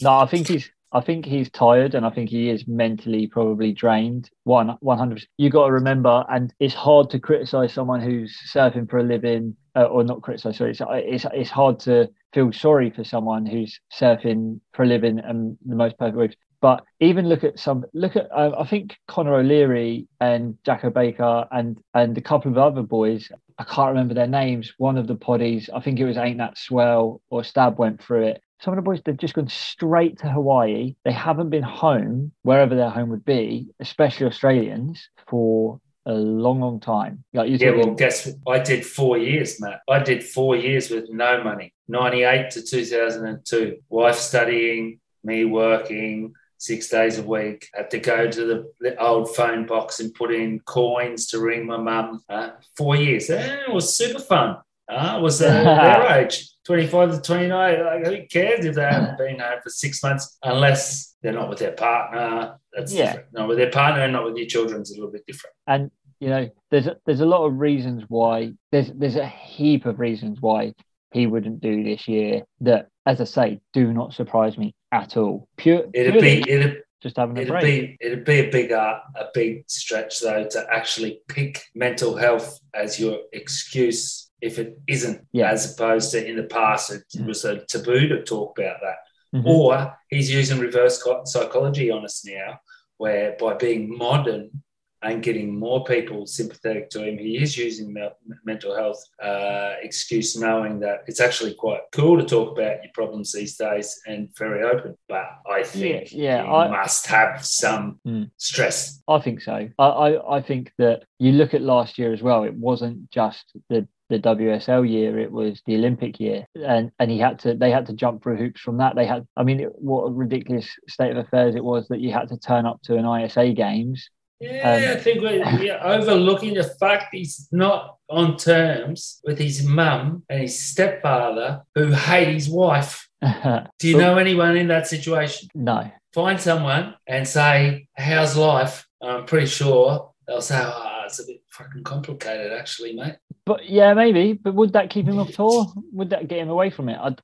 No, 0.00 0.18
I 0.18 0.26
think 0.26 0.48
he's. 0.48 0.70
I 0.90 1.02
think 1.02 1.26
he's 1.26 1.50
tired, 1.50 1.94
and 1.94 2.06
I 2.06 2.10
think 2.10 2.30
he 2.30 2.48
is 2.48 2.66
mentally 2.66 3.26
probably 3.26 3.72
drained. 3.72 4.30
One, 4.44 4.76
one 4.80 4.96
hundred. 4.96 5.26
You 5.36 5.50
got 5.50 5.66
to 5.66 5.72
remember, 5.72 6.24
and 6.30 6.52
it's 6.60 6.72
hard 6.72 7.10
to 7.10 7.18
criticize 7.18 7.74
someone 7.74 8.00
who's 8.00 8.34
surfing 8.50 8.88
for 8.88 8.98
a 8.98 9.02
living, 9.02 9.54
uh, 9.76 9.84
or 9.84 10.02
not 10.02 10.22
criticize. 10.22 10.56
Sorry, 10.56 10.70
it's, 10.70 10.80
it's 10.80 11.26
it's 11.34 11.50
hard 11.50 11.80
to 11.80 12.08
feel 12.32 12.52
sorry 12.52 12.90
for 12.90 13.04
someone 13.04 13.44
who's 13.44 13.78
surfing 13.92 14.60
for 14.72 14.84
a 14.84 14.86
living 14.86 15.18
and 15.18 15.58
the 15.66 15.76
most 15.76 15.98
perfect 15.98 16.16
waves. 16.16 16.36
But 16.60 16.84
even 17.00 17.28
look 17.28 17.44
at 17.44 17.58
some. 17.58 17.84
Look 17.94 18.16
at. 18.16 18.30
Uh, 18.32 18.52
I 18.58 18.66
think 18.66 18.96
Conor 19.06 19.36
O'Leary 19.36 20.08
and 20.20 20.58
Jacko 20.64 20.90
Baker 20.90 21.46
and 21.50 21.78
and 21.94 22.16
a 22.18 22.22
couple 22.22 22.50
of 22.50 22.58
other 22.58 22.82
boys. 22.82 23.30
I 23.58 23.64
can't 23.64 23.90
remember 23.90 24.14
their 24.14 24.26
names. 24.26 24.72
One 24.78 24.98
of 24.98 25.06
the 25.06 25.16
poddies, 25.16 25.68
I 25.74 25.80
think 25.80 25.98
it 25.98 26.04
was 26.04 26.16
Ain't 26.16 26.38
That 26.38 26.56
Swell 26.56 27.20
or 27.28 27.42
Stab 27.42 27.78
went 27.78 28.02
through 28.02 28.28
it 28.28 28.42
some 28.60 28.72
of 28.72 28.76
the 28.76 28.82
boys 28.82 29.00
they've 29.04 29.16
just 29.16 29.34
gone 29.34 29.48
straight 29.48 30.18
to 30.18 30.28
Hawaii. 30.28 30.94
They 31.04 31.12
haven't 31.12 31.50
been 31.50 31.62
home, 31.62 32.32
wherever 32.42 32.74
their 32.74 32.90
home 32.90 33.10
would 33.10 33.24
be, 33.24 33.68
especially 33.80 34.26
Australians, 34.26 35.08
for 35.28 35.80
a 36.06 36.12
long, 36.12 36.60
long 36.60 36.80
time. 36.80 37.24
Like 37.32 37.60
Yeah, 37.60 37.70
well, 37.70 37.94
guess 37.94 38.26
what? 38.42 38.60
I 38.60 38.62
did 38.62 38.84
four 38.84 39.18
years, 39.18 39.60
Matt. 39.60 39.80
I 39.88 40.00
did 40.00 40.24
four 40.24 40.56
years 40.56 40.90
with 40.90 41.08
no 41.10 41.42
money, 41.44 41.72
ninety 41.86 42.24
eight 42.24 42.50
to 42.52 42.62
two 42.62 42.84
thousand 42.84 43.26
and 43.26 43.44
two. 43.44 43.78
Wife 43.88 44.16
studying, 44.16 45.00
me 45.22 45.44
working. 45.44 46.32
Six 46.60 46.88
days 46.88 47.18
a 47.18 47.22
week, 47.22 47.68
had 47.72 47.88
to 47.90 47.98
go 48.00 48.28
to 48.30 48.44
the, 48.44 48.72
the 48.80 49.00
old 49.00 49.34
phone 49.34 49.64
box 49.64 50.00
and 50.00 50.12
put 50.12 50.32
in 50.34 50.58
coins 50.60 51.28
to 51.28 51.38
ring 51.40 51.66
my 51.66 51.76
mum. 51.76 52.20
Uh, 52.28 52.50
four 52.76 52.96
years, 52.96 53.30
Eh, 53.30 53.58
it 53.68 53.72
was 53.72 53.96
super 53.96 54.18
fun. 54.20 54.56
Uh, 54.90 55.16
it 55.18 55.22
was 55.22 55.40
uh, 55.40 55.46
their 55.62 56.18
age, 56.18 56.48
25 56.66 57.12
to 57.12 57.20
29. 57.20 57.84
Like, 57.84 58.06
who 58.06 58.26
cares 58.26 58.64
if 58.64 58.74
they 58.74 58.82
haven't 58.82 59.18
been 59.18 59.38
home 59.38 59.60
for 59.62 59.70
six 59.70 60.02
months 60.02 60.36
unless 60.42 61.14
they're 61.22 61.32
not 61.32 61.48
with 61.48 61.58
their 61.60 61.72
partner? 61.72 62.58
That's 62.72 62.92
Yeah. 62.92 63.06
different. 63.12 63.32
Not 63.34 63.48
with 63.48 63.58
their 63.58 63.70
partner 63.70 64.02
and 64.02 64.12
not 64.12 64.24
with 64.24 64.36
your 64.36 64.46
children 64.46 64.82
is 64.82 64.90
a 64.90 64.94
little 64.94 65.12
bit 65.12 65.24
different. 65.26 65.54
and 65.68 65.90
you 66.20 66.28
know, 66.30 66.48
there's 66.72 66.88
a, 66.88 66.96
there's 67.06 67.20
a 67.20 67.26
lot 67.26 67.46
of 67.46 67.60
reasons 67.60 68.02
why. 68.08 68.52
There's 68.72 68.90
there's 68.92 69.14
a 69.14 69.24
heap 69.28 69.86
of 69.86 70.00
reasons 70.00 70.38
why 70.40 70.74
he 71.12 71.26
wouldn't 71.26 71.60
do 71.60 71.82
this 71.84 72.06
year. 72.08 72.42
That, 72.60 72.88
as 73.06 73.20
I 73.20 73.24
say, 73.24 73.60
do 73.72 73.92
not 73.92 74.12
surprise 74.14 74.58
me 74.58 74.74
at 74.92 75.16
all. 75.16 75.48
Pure, 75.56 75.84
It'd 75.94 76.20
be 76.20 76.42
it'd, 76.50 76.82
just 77.02 77.16
having 77.16 77.36
a 77.38 77.40
it'd 77.42 77.50
break. 77.52 77.64
be 77.64 77.96
it'd 78.00 78.24
be 78.24 78.40
a 78.40 78.50
big 78.50 78.72
uh, 78.72 78.98
a 79.16 79.26
big 79.34 79.64
stretch 79.68 80.20
though 80.20 80.44
to 80.50 80.66
actually 80.70 81.20
pick 81.28 81.62
mental 81.74 82.16
health 82.16 82.58
as 82.74 82.98
your 82.98 83.18
excuse 83.32 84.30
if 84.40 84.58
it 84.58 84.78
isn't, 84.86 85.26
Yeah. 85.32 85.50
as 85.50 85.72
opposed 85.74 86.12
to 86.12 86.24
in 86.24 86.36
the 86.36 86.44
past 86.44 86.92
it 86.92 87.02
Mhm. 87.16 87.26
was 87.26 87.44
a 87.44 87.64
taboo 87.66 88.06
to 88.08 88.22
talk 88.22 88.58
about 88.58 88.78
that. 88.82 88.98
Mhm. 89.40 89.44
Or 89.46 89.94
he's 90.10 90.32
using 90.32 90.58
reverse 90.58 91.02
psychology 91.24 91.90
on 91.90 92.04
us 92.04 92.24
now, 92.24 92.60
where 92.98 93.36
by 93.38 93.54
being 93.54 93.96
modern 93.96 94.62
and 95.02 95.22
getting 95.22 95.58
more 95.58 95.84
people 95.84 96.26
sympathetic 96.26 96.90
to 96.90 97.04
him, 97.04 97.18
he 97.18 97.36
is 97.36 97.56
using 97.56 97.94
the 97.94 98.12
mental 98.44 98.74
health 98.76 99.02
uh, 99.22 99.74
excuse, 99.82 100.36
knowing 100.36 100.80
that 100.80 101.04
it's 101.06 101.20
actually 101.20 101.54
quite 101.54 101.80
cool 101.92 102.18
to 102.18 102.24
talk 102.24 102.50
about 102.52 102.82
your 102.82 102.90
problems 102.94 103.32
these 103.32 103.56
days 103.56 104.00
and 104.06 104.28
very 104.36 104.64
open. 104.64 104.96
But 105.08 105.26
I 105.50 105.62
think 105.62 106.10
Yeah, 106.12 106.42
yeah, 106.42 106.44
you 106.44 106.50
I- 106.50 106.68
must 106.68 107.06
have 107.06 107.44
some 107.44 108.00
Mm. 108.06 108.30
stress. 108.38 109.00
I 109.08 109.20
think 109.20 109.40
so. 109.40 109.68
I, 109.78 109.84
I, 109.84 110.36
I 110.38 110.42
think 110.42 110.72
that 110.78 111.04
you 111.18 111.32
look 111.32 111.54
at 111.54 111.62
last 111.62 111.98
year 111.98 112.12
as 112.12 112.22
well. 112.22 112.42
It 112.44 112.54
wasn't 112.54 113.10
just 113.10 113.44
the 113.68 113.86
the 114.10 114.18
WSL 114.18 114.88
year; 114.88 115.18
it 115.18 115.30
was 115.30 115.60
the 115.66 115.74
Olympic 115.76 116.18
year, 116.18 116.46
and 116.54 116.90
and 116.98 117.10
he 117.10 117.18
had 117.18 117.38
to. 117.40 117.54
They 117.54 117.70
had 117.70 117.84
to 117.86 117.92
jump 117.92 118.22
through 118.22 118.36
hoops 118.38 118.58
from 118.62 118.78
that. 118.78 118.96
They 118.96 119.04
had. 119.04 119.26
I 119.36 119.42
mean, 119.44 119.60
it, 119.60 119.68
what 119.74 120.04
a 120.06 120.10
ridiculous 120.10 120.66
state 120.88 121.10
of 121.10 121.18
affairs 121.18 121.54
it 121.54 121.62
was 121.62 121.86
that 121.88 122.00
you 122.00 122.10
had 122.10 122.28
to 122.30 122.38
turn 122.38 122.64
up 122.64 122.80
to 122.84 122.96
an 122.96 123.04
ISA 123.04 123.52
games. 123.52 124.08
Yeah, 124.40 124.90
Um, 124.92 124.96
I 124.96 125.00
think 125.00 125.20
we're, 125.20 125.42
we're 125.58 125.80
overlooking 125.82 126.54
the 126.54 126.64
fact 126.64 127.06
he's 127.12 127.48
not 127.50 127.96
on 128.08 128.36
terms 128.36 129.20
with 129.24 129.38
his 129.38 129.64
mum 129.64 130.22
and 130.28 130.42
his 130.42 130.58
stepfather 130.62 131.62
who 131.74 131.90
hate 131.92 132.32
his 132.34 132.48
wife. 132.48 133.08
Do 133.22 133.88
you 133.88 133.98
know 133.98 134.16
anyone 134.16 134.56
in 134.56 134.68
that 134.68 134.86
situation? 134.86 135.48
no. 135.54 135.90
Find 136.14 136.40
someone 136.40 136.94
and 137.06 137.28
say, 137.28 137.86
"How's 137.96 138.34
life?" 138.34 138.86
I'm 139.02 139.26
pretty 139.26 139.46
sure 139.46 140.10
they'll 140.26 140.40
say, 140.40 140.58
"Oh, 140.64 141.02
it's 141.04 141.18
a 141.20 141.26
bit 141.26 141.42
fucking 141.50 141.84
complicated, 141.84 142.50
actually, 142.52 142.94
mate." 142.94 143.16
But 143.44 143.68
yeah, 143.68 143.92
maybe. 143.92 144.32
But 144.32 144.54
would 144.54 144.72
that 144.72 144.88
keep 144.88 145.06
him 145.06 145.18
off 145.18 145.32
tour? 145.32 145.66
Would 145.92 146.10
that 146.10 146.26
get 146.26 146.38
him 146.38 146.48
away 146.48 146.70
from 146.70 146.88
it? 146.88 146.98
I'd, 147.00 147.20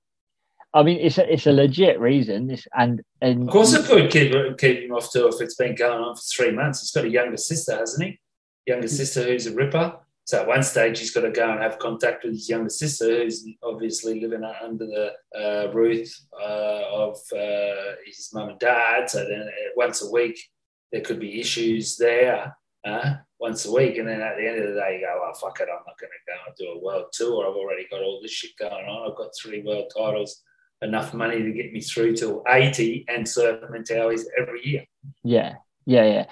I 0.74 0.82
mean, 0.82 0.98
it's 1.00 1.18
a 1.18 1.32
it's 1.32 1.46
a 1.46 1.52
legit 1.52 2.00
reason. 2.00 2.50
It's, 2.50 2.66
and 2.76 3.00
and 3.20 3.44
Of 3.44 3.52
course, 3.52 3.72
it 3.74 3.86
could 3.86 4.10
keep 4.10 4.32
keep 4.58 4.80
him 4.80 4.92
off 4.92 5.10
tour 5.10 5.28
if 5.28 5.40
it's 5.40 5.54
been 5.54 5.76
going 5.76 6.02
on 6.02 6.16
for 6.16 6.22
three 6.36 6.50
months. 6.50 6.80
He's 6.80 6.90
got 6.90 7.04
a 7.04 7.10
younger 7.10 7.36
sister, 7.36 7.76
hasn't 7.76 8.04
he? 8.04 8.20
Younger 8.66 8.88
sister 8.88 9.22
who's 9.22 9.46
a 9.46 9.54
ripper. 9.54 9.96
So 10.26 10.40
at 10.40 10.48
one 10.48 10.62
stage, 10.62 10.98
he's 10.98 11.12
got 11.12 11.20
to 11.20 11.30
go 11.30 11.50
and 11.50 11.62
have 11.62 11.78
contact 11.78 12.24
with 12.24 12.32
his 12.32 12.48
younger 12.48 12.70
sister, 12.70 13.22
who's 13.22 13.46
obviously 13.62 14.20
living 14.20 14.42
under 14.42 14.86
the 14.86 15.12
uh, 15.38 15.70
roof 15.72 16.08
uh, 16.32 16.82
of 16.90 17.18
uh, 17.32 17.92
his 18.06 18.30
mum 18.32 18.48
and 18.48 18.58
dad. 18.58 19.10
So 19.10 19.18
then, 19.18 19.42
uh, 19.42 19.70
once 19.76 20.02
a 20.02 20.10
week, 20.10 20.40
there 20.90 21.02
could 21.02 21.20
be 21.20 21.40
issues 21.40 21.96
there. 21.96 22.56
Uh, 22.84 23.14
once 23.38 23.64
a 23.66 23.72
week, 23.72 23.98
and 23.98 24.08
then 24.08 24.20
at 24.22 24.36
the 24.36 24.46
end 24.46 24.58
of 24.58 24.74
the 24.74 24.80
day, 24.80 24.96
you 24.96 25.06
go, 25.06 25.22
"Oh 25.22 25.32
fuck 25.40 25.60
it, 25.60 25.68
I'm 25.70 25.84
not 25.86 25.98
going 26.00 26.10
to 26.10 26.32
go 26.32 26.38
and 26.46 26.56
do 26.56 26.68
a 26.68 26.84
world 26.84 27.06
tour. 27.12 27.46
I've 27.46 27.56
already 27.56 27.86
got 27.90 28.02
all 28.02 28.20
this 28.20 28.32
shit 28.32 28.56
going 28.58 28.72
on. 28.72 29.10
I've 29.10 29.16
got 29.16 29.30
three 29.40 29.62
world 29.62 29.92
titles, 29.94 30.42
enough 30.82 31.14
money 31.14 31.42
to 31.42 31.52
get 31.52 31.72
me 31.72 31.80
through 31.80 32.16
till 32.16 32.42
80, 32.48 33.04
and 33.08 33.28
surf 33.28 33.60
Mentawais 33.70 34.22
every 34.38 34.66
year." 34.66 34.84
yeah, 35.22 35.54
yeah, 35.86 36.04
yeah. 36.04 36.26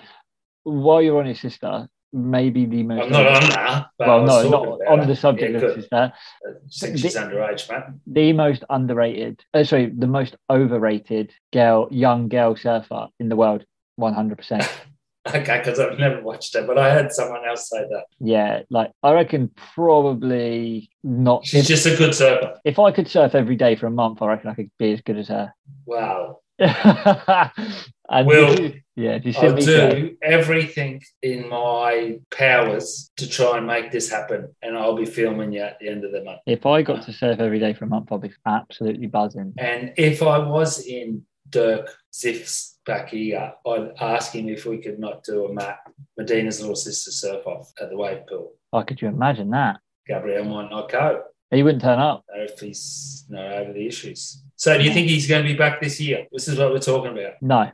While 0.65 1.03
you're 1.03 1.19
on 1.19 1.27
your 1.27 1.35
sister, 1.35 1.89
maybe 2.13 2.67
the 2.67 2.83
most. 2.83 3.05
I'm 3.05 3.11
not 3.13 3.27
on 3.27 3.49
that. 3.51 3.87
But 3.99 4.07
well, 4.09 4.27
no, 4.27 4.49
not 4.49 4.67
on 4.89 5.07
the 5.09 5.17
subject 5.17 5.53
Yeah, 5.55 5.69
of 5.69 5.75
sister. 5.75 6.13
I 6.47 6.51
think 6.81 6.99
she's 6.99 7.17
underage, 7.17 7.71
man. 7.71 8.01
The 8.07 8.33
most 8.33 8.65
underrated, 8.71 9.43
uh, 9.55 9.65
sorry, 9.65 9.87
the 9.87 10.07
most 10.07 10.37
overrated 10.51 11.33
girl, 11.53 11.89
young 11.91 12.29
girl 12.29 12.55
surfer 12.57 13.09
in 13.19 13.29
the 13.29 13.37
world, 13.37 13.65
one 13.97 14.15
hundred 14.15 14.39
percent. 14.39 14.69
Okay, 15.35 15.59
because 15.59 15.79
I've 15.79 15.99
never 16.01 16.21
watched 16.21 16.57
it, 16.57 16.67
but 16.67 16.79
I 16.79 16.93
heard 16.93 17.13
someone 17.13 17.45
else 17.47 17.71
say 17.71 17.87
that. 17.91 18.07
Yeah, 18.19 18.63
like 18.71 18.91
I 19.05 19.13
reckon 19.13 19.53
probably 19.75 20.91
not. 21.05 21.47
She's 21.47 21.61
If, 21.63 21.67
just 21.69 21.87
a 21.87 21.97
good 21.97 22.13
surfer. 22.13 22.59
if 22.65 22.81
I 22.81 22.91
could 22.91 23.07
surf 23.07 23.37
every 23.37 23.55
day 23.55 23.77
for 23.77 23.87
a 23.87 23.91
month, 23.91 24.21
I 24.21 24.27
reckon 24.27 24.51
I 24.51 24.55
could 24.55 24.71
be 24.81 24.93
as 24.93 25.01
good 25.01 25.19
as 25.19 25.29
her. 25.29 25.55
Wow. 25.87 26.41
and 26.59 28.27
Will, 28.27 28.73
yeah, 28.95 29.19
just 29.19 29.39
I'll 29.39 29.55
do 29.55 30.17
everything 30.23 31.03
in 31.23 31.49
my 31.49 32.19
powers 32.31 33.11
to 33.17 33.29
try 33.29 33.59
and 33.59 33.67
make 33.67 33.91
this 33.91 34.11
happen, 34.11 34.55
and 34.63 34.77
I'll 34.77 34.97
be 34.97 35.07
filming 35.07 35.53
you 35.53 35.63
at 35.63 35.79
the 35.81 35.89
end 35.89 36.05
of 36.05 36.13
the 36.13 36.23
month. 36.23 36.41
If 36.47 36.67
I 36.67 36.83
got 36.83 37.03
to 37.07 37.13
surf 37.13 37.41
every 37.41 37.59
day 37.59 37.75
for 37.75 37.85
a 37.85 37.89
month, 37.89 38.13
I'd 38.13 38.21
be 38.23 38.33
absolutely 38.47 39.07
buzzing. 39.07 39.55
And 39.59 39.93
if 39.97 40.23
I 40.23 40.39
was 40.39 40.85
in 40.87 41.25
Dirk 41.49 41.95
Ziff's 42.13 42.72
back 42.87 43.11
here, 43.11 43.53
I'd 43.67 43.93
ask 44.01 44.33
him 44.35 44.49
if 44.49 44.67
we 44.67 44.79
could 44.79 44.99
not 44.99 45.25
do 45.25 45.47
a 45.47 45.53
Matt, 45.53 45.79
Medina's 46.19 46.61
little 46.61 46.77
sister 46.77 47.11
surf 47.11 47.47
off 47.47 47.73
at 47.81 47.91
the 47.91 47.97
wave 47.97 48.27
pool. 48.27 48.53
Oh, 48.73 48.83
could 48.83 49.01
you 49.01 49.09
imagine 49.09 49.51
that? 49.51 49.81
Gabriel 50.07 50.45
might 50.45 50.71
not 50.71 50.91
go 50.91 51.23
He 51.51 51.63
wouldn't 51.63 51.83
turn 51.83 51.99
up. 52.01 52.25
if 52.35 52.59
he's 52.59 53.25
not 53.29 53.53
over 53.53 53.73
the 53.73 53.87
issues. 53.87 54.43
So, 54.57 54.77
do 54.77 54.85
you 54.85 54.93
think 54.93 55.09
he's 55.09 55.29
going 55.29 55.43
to 55.45 55.49
be 55.49 55.57
back 55.57 55.81
this 55.81 56.01
year? 56.01 56.27
This 56.33 56.49
is 56.49 56.59
what 56.59 56.73
we're 56.73 56.79
talking 56.79 57.13
about. 57.17 57.35
No, 57.41 57.71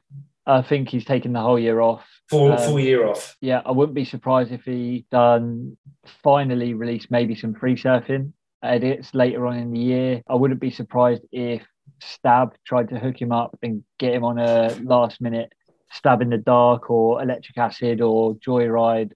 I 0.47 0.63
think 0.63 0.89
he's 0.89 1.05
taken 1.05 1.33
the 1.33 1.41
whole 1.41 1.59
year 1.59 1.81
off. 1.81 2.05
Full, 2.31 2.53
Um, 2.53 2.59
full 2.59 2.81
year 2.81 3.07
off. 3.07 3.37
Yeah, 3.41 3.63
I 3.65 3.71
wouldn't 3.73 3.95
be 3.95 4.05
surprised 4.05 4.53
if 4.53 4.63
he 4.65 5.07
done 5.11 5.77
finally 6.23 6.75
released 6.75 7.11
maybe 7.11 7.35
some 7.35 7.55
free 7.55 7.77
surfing 7.77 8.33
edits 8.63 9.15
later 9.15 9.47
on 9.47 9.57
in 9.59 9.73
the 9.73 9.79
year. 9.81 10.23
I 10.29 10.35
wouldn't 10.35 10.61
be 10.61 10.71
surprised 10.71 11.23
if 11.33 11.63
Stab 12.01 12.55
tried 12.67 12.89
to 12.91 12.99
hook 12.99 13.21
him 13.21 13.33
up 13.33 13.59
and 13.63 13.83
get 13.99 14.15
him 14.15 14.25
on 14.25 14.39
a 14.39 14.75
last 14.83 15.21
minute 15.21 15.53
stab 15.93 16.21
in 16.21 16.29
the 16.31 16.37
dark 16.39 16.91
or 16.91 17.23
electric 17.23 17.57
acid 17.57 18.01
or 18.01 18.35
joyride 18.37 19.13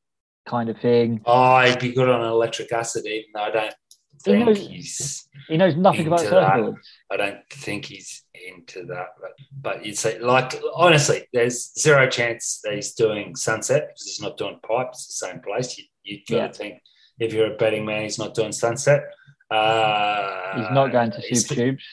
kind 0.47 0.69
of 0.71 0.79
thing. 0.81 1.21
Oh, 1.27 1.61
he'd 1.61 1.79
be 1.79 1.93
good 1.93 2.09
on 2.09 2.23
electric 2.25 2.73
acid, 2.73 3.05
even 3.07 3.27
though 3.35 3.43
I 3.43 3.51
don't 3.51 3.75
He 4.13 4.19
think 4.33 4.47
knows- 4.47 4.59
he's. 4.59 5.29
He 5.49 5.57
knows 5.57 5.75
nothing 5.77 6.07
about 6.07 6.21
surfboards. 6.21 6.77
I 7.11 7.17
don't 7.17 7.41
think 7.51 7.85
he's 7.87 8.23
into 8.49 8.85
that. 8.87 9.09
But, 9.21 9.31
but 9.61 9.85
you'd 9.85 9.99
say, 9.99 10.19
like, 10.21 10.55
honestly, 10.75 11.27
there's 11.33 11.73
zero 11.79 12.09
chance 12.09 12.61
that 12.63 12.75
he's 12.75 12.95
doing 12.95 13.35
sunset 13.35 13.89
because 13.89 14.07
he's 14.07 14.21
not 14.23 14.37
doing 14.37 14.59
pipe. 14.67 14.89
It's 14.91 15.07
the 15.09 15.27
same 15.27 15.41
place. 15.41 15.77
You, 16.05 16.19
got 16.29 16.37
Yeah. 16.37 16.53
think 16.53 16.81
if 17.19 17.33
you're 17.33 17.53
a 17.53 17.57
betting 17.57 17.85
man, 17.85 18.03
he's 18.05 18.19
not 18.21 18.35
doing 18.35 18.53
sunset. 18.53 19.03
Uh, 19.51 20.57
He's 20.61 20.71
not 20.71 20.93
going 20.93 21.11
to 21.11 21.37
soup 21.37 21.57
tubes. 21.57 21.85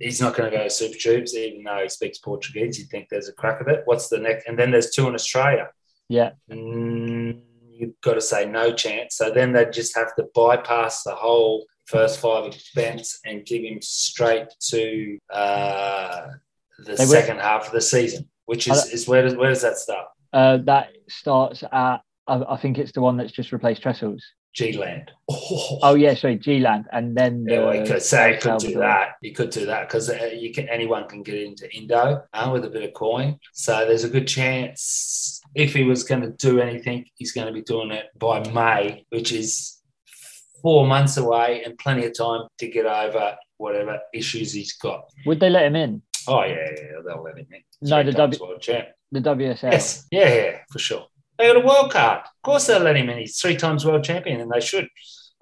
He's 0.00 0.20
not 0.20 0.36
going 0.36 0.50
to 0.50 0.56
go 0.56 0.62
to 0.64 0.70
Super 0.70 0.98
Tubes, 0.98 1.34
even 1.34 1.64
though 1.64 1.82
he 1.82 1.88
speaks 1.88 2.18
Portuguese. 2.18 2.78
You 2.78 2.84
think 2.86 3.08
there's 3.08 3.28
a 3.28 3.32
crack 3.32 3.60
of 3.60 3.68
it. 3.68 3.82
What's 3.84 4.08
the 4.08 4.18
next? 4.18 4.46
And 4.46 4.58
then 4.58 4.70
there's 4.70 4.90
two 4.90 5.08
in 5.08 5.14
Australia. 5.14 5.68
Yeah. 6.08 6.30
Mm, 6.50 7.42
you've 7.72 8.00
got 8.02 8.14
to 8.14 8.20
say 8.20 8.46
no 8.46 8.72
chance. 8.72 9.16
So 9.16 9.30
then 9.30 9.52
they'd 9.52 9.72
just 9.72 9.96
have 9.96 10.14
to 10.16 10.26
bypass 10.34 11.02
the 11.02 11.14
whole 11.14 11.66
first 11.86 12.20
five 12.20 12.54
events 12.76 13.18
and 13.24 13.44
give 13.44 13.62
him 13.62 13.80
straight 13.80 14.48
to 14.68 15.18
uh, 15.32 16.26
the 16.78 16.94
They 16.94 17.04
second 17.04 17.40
half 17.40 17.66
of 17.66 17.72
the 17.72 17.80
season, 17.80 18.28
which 18.46 18.68
is, 18.68 18.92
is 18.92 19.08
where 19.08 19.22
does 19.22 19.34
where 19.34 19.48
does 19.48 19.62
that 19.62 19.78
start? 19.78 20.06
Uh, 20.32 20.58
that 20.64 20.90
starts 21.08 21.62
at, 21.62 22.00
I, 22.26 22.44
I 22.48 22.56
think 22.58 22.78
it's 22.78 22.92
the 22.92 23.00
one 23.00 23.16
that's 23.16 23.32
just 23.32 23.52
replaced 23.52 23.82
Trestles. 23.82 24.22
G 24.58 24.72
Land. 24.76 25.12
Oh, 25.30 25.78
Oh, 25.82 25.94
yeah, 25.94 26.14
sorry, 26.14 26.36
G 26.36 26.58
Land. 26.58 26.86
And 26.90 27.16
then 27.16 27.46
Yeah, 27.48 27.60
the 27.60 27.78
you 27.78 27.84
could 27.86 28.02
say 28.02 28.32
you 28.34 28.38
could 28.40 28.58
do 28.58 28.74
that. 28.78 29.10
You 29.22 29.32
could 29.32 29.50
do 29.50 29.66
that 29.66 29.86
because 29.86 30.10
uh, 30.10 30.30
you 30.34 30.52
can. 30.52 30.68
Anyone 30.68 31.06
can 31.08 31.22
get 31.22 31.36
into 31.40 31.72
Indo 31.76 32.24
uh, 32.32 32.50
with 32.52 32.64
a 32.64 32.68
bit 32.70 32.82
of 32.82 32.92
coin. 32.92 33.38
So 33.52 33.86
there's 33.86 34.02
a 34.02 34.08
good 34.08 34.26
chance 34.26 35.40
if 35.54 35.74
he 35.74 35.84
was 35.84 36.02
going 36.02 36.22
to 36.22 36.30
do 36.30 36.58
anything, 36.60 37.04
he's 37.14 37.30
going 37.32 37.46
to 37.46 37.52
be 37.52 37.62
doing 37.62 37.92
it 37.92 38.06
by 38.18 38.40
May, 38.50 39.06
which 39.10 39.30
is 39.30 39.80
four 40.60 40.88
months 40.88 41.16
away 41.18 41.62
and 41.64 41.78
plenty 41.78 42.04
of 42.04 42.18
time 42.18 42.42
to 42.58 42.68
get 42.68 42.84
over 42.84 43.36
whatever 43.58 44.00
issues 44.12 44.52
he's 44.52 44.72
got. 44.72 45.02
Would 45.24 45.38
they 45.38 45.50
let 45.50 45.66
him 45.66 45.76
in? 45.76 46.02
Oh 46.26 46.42
yeah, 46.42 46.56
yeah, 46.76 47.00
they'll 47.06 47.22
let 47.22 47.38
him 47.38 47.46
in. 47.52 47.62
No, 47.82 48.02
Three 48.02 48.10
the 48.10 48.16
times 48.18 48.38
W- 48.38 48.50
world 48.50 48.60
champ. 48.60 48.88
The 49.12 49.20
WSL. 49.20 49.70
Yes, 49.72 50.04
yeah, 50.10 50.34
yeah, 50.34 50.58
for 50.72 50.80
sure. 50.80 51.06
They 51.38 51.46
got 51.46 51.56
a 51.62 51.66
world 51.66 51.92
card. 51.92 52.20
Of 52.24 52.42
course, 52.42 52.66
they'll 52.66 52.80
let 52.82 52.96
him 52.96 53.08
in. 53.10 53.18
He's 53.18 53.38
three 53.38 53.56
times 53.56 53.86
world 53.86 54.04
champion, 54.04 54.40
and 54.40 54.50
they 54.50 54.60
should. 54.60 54.88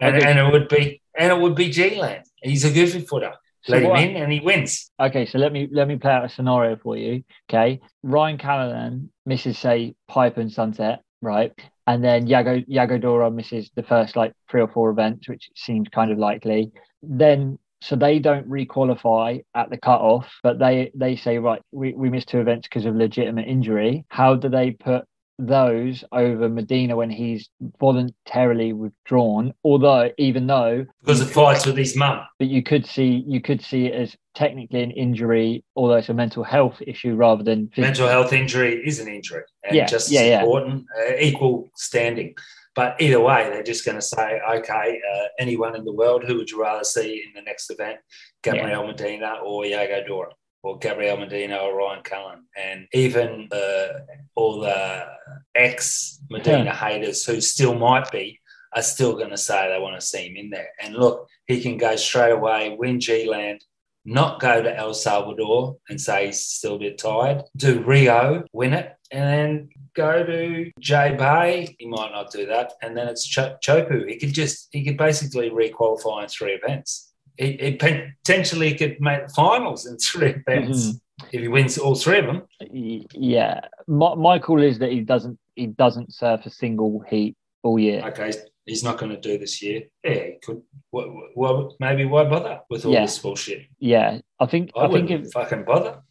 And, 0.00 0.16
Okay. 0.16 0.28
and 0.30 0.38
it 0.38 0.52
would 0.52 0.68
be 0.68 1.00
and 1.18 1.32
it 1.32 1.40
would 1.40 1.54
be 1.54 1.70
G 1.70 1.94
Land. 1.98 2.24
He's 2.42 2.64
a 2.64 2.70
goofy 2.70 3.00
footer. 3.00 3.32
So 3.62 3.72
Let 3.72 3.82
him 3.82 3.90
what- 3.90 4.02
in, 4.02 4.16
and 4.16 4.30
he 4.32 4.40
wins. 4.40 4.90
Okay, 5.00 5.24
so 5.26 5.38
let 5.38 5.52
me 5.52 5.68
let 5.72 5.88
me 5.88 5.96
play 5.96 6.12
out 6.12 6.24
a 6.24 6.28
scenario 6.28 6.76
for 6.76 6.96
you. 6.96 7.24
Okay, 7.50 7.80
Ryan 8.02 8.36
Callinan 8.38 9.08
misses 9.24 9.58
say 9.58 9.94
Pipe 10.06 10.36
and 10.36 10.52
Sunset, 10.52 11.00
right? 11.22 11.52
And 11.86 12.04
then 12.04 12.26
Yago 12.28 12.66
Yagodora 12.68 13.32
misses 13.34 13.70
the 13.74 13.82
first 13.82 14.14
like 14.16 14.32
three 14.50 14.60
or 14.60 14.68
four 14.68 14.90
events, 14.90 15.28
which 15.28 15.48
seems 15.56 15.88
kind 15.88 16.10
of 16.12 16.18
likely. 16.18 16.70
Then 17.02 17.58
so 17.80 17.96
they 17.96 18.18
don't 18.18 18.48
requalify 18.48 19.42
at 19.54 19.70
the 19.70 19.78
cutoff, 19.78 20.28
but 20.42 20.58
they 20.58 20.90
they 20.94 21.16
say 21.16 21.38
right, 21.38 21.62
we, 21.72 21.94
we 21.94 22.10
missed 22.10 22.28
two 22.28 22.40
events 22.40 22.68
because 22.68 22.84
of 22.84 22.94
legitimate 22.94 23.48
injury. 23.48 24.04
How 24.08 24.34
do 24.34 24.48
they 24.50 24.72
put 24.72 25.04
those 25.38 26.04
over 26.12 26.48
Medina 26.48 26.96
when 26.96 27.10
he's 27.10 27.48
voluntarily 27.80 28.72
withdrawn? 28.72 29.52
Although 29.64 30.10
even 30.18 30.46
though 30.46 30.86
because 31.00 31.20
it 31.20 31.26
fights 31.26 31.66
with 31.66 31.76
his 31.76 31.96
mum. 31.96 32.20
but 32.38 32.48
you 32.48 32.62
could 32.62 32.86
see 32.86 33.24
you 33.26 33.40
could 33.40 33.62
see 33.62 33.86
it 33.86 33.94
as 33.94 34.16
technically 34.34 34.82
an 34.82 34.90
injury, 34.90 35.64
although 35.74 35.94
it's 35.94 36.08
a 36.08 36.14
mental 36.14 36.44
health 36.44 36.76
issue 36.86 37.14
rather 37.14 37.42
than 37.42 37.68
physical. 37.68 37.82
Mental 37.84 38.08
health 38.08 38.32
injury 38.32 38.82
is 38.86 39.00
an 39.00 39.08
injury, 39.08 39.42
and 39.64 39.74
Yeah, 39.76 39.86
just 39.86 40.10
yeah, 40.10 40.24
yeah. 40.24 40.40
important, 40.40 40.84
uh, 40.98 41.14
equal 41.18 41.70
standing. 41.76 42.34
But 42.74 43.00
either 43.00 43.18
way, 43.18 43.48
they're 43.48 43.62
just 43.62 43.86
going 43.86 43.96
to 43.96 44.02
say, 44.02 44.38
okay, 44.58 45.00
uh, 45.14 45.24
anyone 45.38 45.74
in 45.74 45.86
the 45.86 45.94
world, 45.94 46.24
who 46.24 46.36
would 46.36 46.50
you 46.50 46.60
rather 46.60 46.84
see 46.84 47.24
in 47.26 47.32
the 47.34 47.40
next 47.40 47.70
event, 47.70 47.96
Gabriel 48.42 48.86
Medina 48.86 49.36
or 49.42 49.64
Yago 49.64 50.06
Dora, 50.06 50.28
or 50.66 50.78
Gabriel 50.78 51.16
Medina 51.16 51.56
or 51.56 51.76
Ryan 51.76 52.02
Cullen, 52.02 52.40
and 52.56 52.88
even 52.92 53.48
uh, 53.52 53.86
all 54.34 54.60
the 54.60 55.06
ex 55.54 56.20
Medina 56.28 56.74
haters 56.74 57.24
who 57.24 57.40
still 57.40 57.74
might 57.74 58.10
be. 58.10 58.40
Are 58.74 58.82
still 58.82 59.14
going 59.14 59.30
to 59.30 59.38
say 59.38 59.70
they 59.70 59.80
want 59.80 59.98
to 59.98 60.06
see 60.06 60.28
him 60.28 60.36
in 60.36 60.50
there. 60.50 60.68
And 60.82 60.94
look, 60.94 61.28
he 61.46 61.62
can 61.62 61.78
go 61.78 61.96
straight 61.96 62.32
away, 62.32 62.76
win 62.78 63.00
G 63.00 63.26
Land, 63.26 63.64
not 64.04 64.38
go 64.38 64.62
to 64.62 64.76
El 64.76 64.92
Salvador 64.92 65.78
and 65.88 65.98
say 65.98 66.26
he's 66.26 66.44
still 66.44 66.76
a 66.76 66.78
bit 66.78 66.98
tired, 66.98 67.44
do 67.56 67.82
Rio, 67.82 68.44
win 68.52 68.74
it, 68.74 68.94
and 69.10 69.24
then 69.24 69.68
go 69.94 70.26
to 70.26 70.70
J 70.78 71.14
Bay. 71.16 71.74
He 71.78 71.86
might 71.86 72.12
not 72.12 72.30
do 72.30 72.44
that. 72.46 72.74
And 72.82 72.94
then 72.94 73.08
it's 73.08 73.26
Ch- 73.26 73.56
Chopu. 73.64 74.08
He 74.08 74.18
could 74.18 74.34
just, 74.34 74.68
he 74.72 74.84
could 74.84 74.98
basically 74.98 75.48
requalify 75.48 76.24
in 76.24 76.28
three 76.28 76.52
events. 76.52 77.05
He, 77.38 77.52
he 77.60 77.72
potentially 77.72 78.74
could 78.74 79.00
make 79.00 79.26
the 79.26 79.32
finals 79.34 79.86
in 79.86 79.96
three 79.98 80.30
events 80.46 80.96
Mm-hmm. 81.18 81.26
if 81.32 81.40
he 81.40 81.48
wins 81.48 81.78
all 81.78 81.94
three 81.94 82.18
of 82.18 82.26
them. 82.26 82.42
Yeah, 82.70 83.60
my, 83.86 84.14
my 84.14 84.38
call 84.38 84.62
is 84.62 84.78
that 84.80 84.92
he 84.92 85.00
doesn't 85.00 85.38
he 85.54 85.66
doesn't 85.66 86.12
surf 86.12 86.44
a 86.44 86.50
single 86.50 87.02
heat 87.08 87.34
all 87.62 87.78
year. 87.78 88.02
Okay, 88.08 88.32
he's 88.66 88.84
not 88.84 88.98
going 88.98 89.12
to 89.12 89.20
do 89.20 89.38
this 89.38 89.62
year. 89.62 89.84
Yeah, 90.04 90.12
he 90.12 90.34
could. 90.42 90.60
Well, 90.92 91.22
well 91.34 91.74
maybe 91.80 92.04
why 92.04 92.24
bother 92.24 92.60
with 92.68 92.84
all 92.84 92.92
Yeah. 92.92 93.02
this 93.02 93.18
bullshit? 93.18 93.62
Yeah, 93.78 94.18
I 94.38 94.46
think 94.46 94.70
I, 94.76 94.84
I, 94.84 94.92
think 94.92 95.10
if 95.10 95.32
fucking 95.32 95.64
bother. 95.64 96.02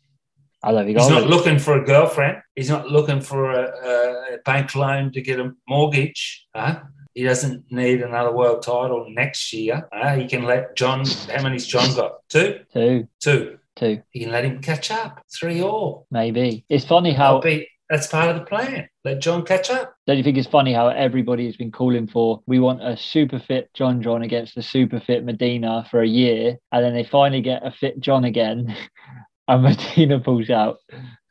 I 0.64 0.72
don't 0.72 0.86
think 0.86 0.98
He's 0.98 1.10
not 1.10 1.28
looking 1.30 1.60
for 1.60 1.80
a 1.80 1.86
girlfriend. 1.86 2.38
He's 2.56 2.70
not 2.70 2.90
looking 2.90 3.22
for 3.22 3.52
a, 3.52 4.34
a 4.34 4.38
bank 4.44 4.74
loan 4.74 5.12
to 5.12 5.22
get 5.22 5.40
a 5.40 5.52
mortgage. 5.70 6.48
Huh? 6.56 6.80
He 7.16 7.24
doesn't 7.24 7.72
need 7.72 8.02
another 8.02 8.32
world 8.34 8.62
title 8.62 9.06
next 9.10 9.52
year. 9.54 9.88
Huh? 9.92 10.16
He 10.16 10.28
can 10.28 10.44
let 10.44 10.76
John. 10.76 11.06
How 11.34 11.42
many's 11.42 11.66
John 11.66 11.96
got? 11.96 12.20
Two. 12.30 12.60
two, 12.74 13.08
Two. 13.22 13.58
two, 13.78 14.02
He 14.12 14.20
can 14.20 14.32
let 14.32 14.44
him 14.46 14.62
catch 14.62 14.92
up. 14.92 15.22
Three 15.34 15.62
all. 15.64 16.06
maybe. 16.12 16.66
It's 16.70 16.84
funny 16.86 17.14
how 17.14 17.40
be, 17.40 17.68
that's 17.90 18.08
part 18.08 18.30
of 18.30 18.36
the 18.36 18.46
plan. 18.46 18.90
Let 19.06 19.22
John 19.22 19.46
catch 19.46 19.70
up. 19.70 19.96
Don't 20.08 20.18
you 20.18 20.24
think 20.24 20.38
it's 20.38 20.48
funny 20.50 20.74
how 20.74 20.90
everybody 20.90 21.46
has 21.46 21.56
been 21.56 21.72
calling 21.72 22.06
for 22.08 22.42
we 22.48 22.60
want 22.60 22.84
a 22.84 22.98
super 22.98 23.40
fit 23.40 23.70
John 23.74 24.02
John 24.02 24.22
against 24.22 24.56
the 24.56 24.62
super 24.62 25.00
fit 25.00 25.24
Medina 25.24 25.88
for 25.90 26.02
a 26.02 26.08
year, 26.08 26.58
and 26.74 26.84
then 26.84 26.94
they 26.94 27.06
finally 27.06 27.42
get 27.42 27.66
a 27.66 27.72
fit 27.72 28.00
John 28.02 28.26
again, 28.26 28.76
and 29.48 29.64
Medina 29.64 30.20
pulls 30.20 30.50
out. 30.50 30.80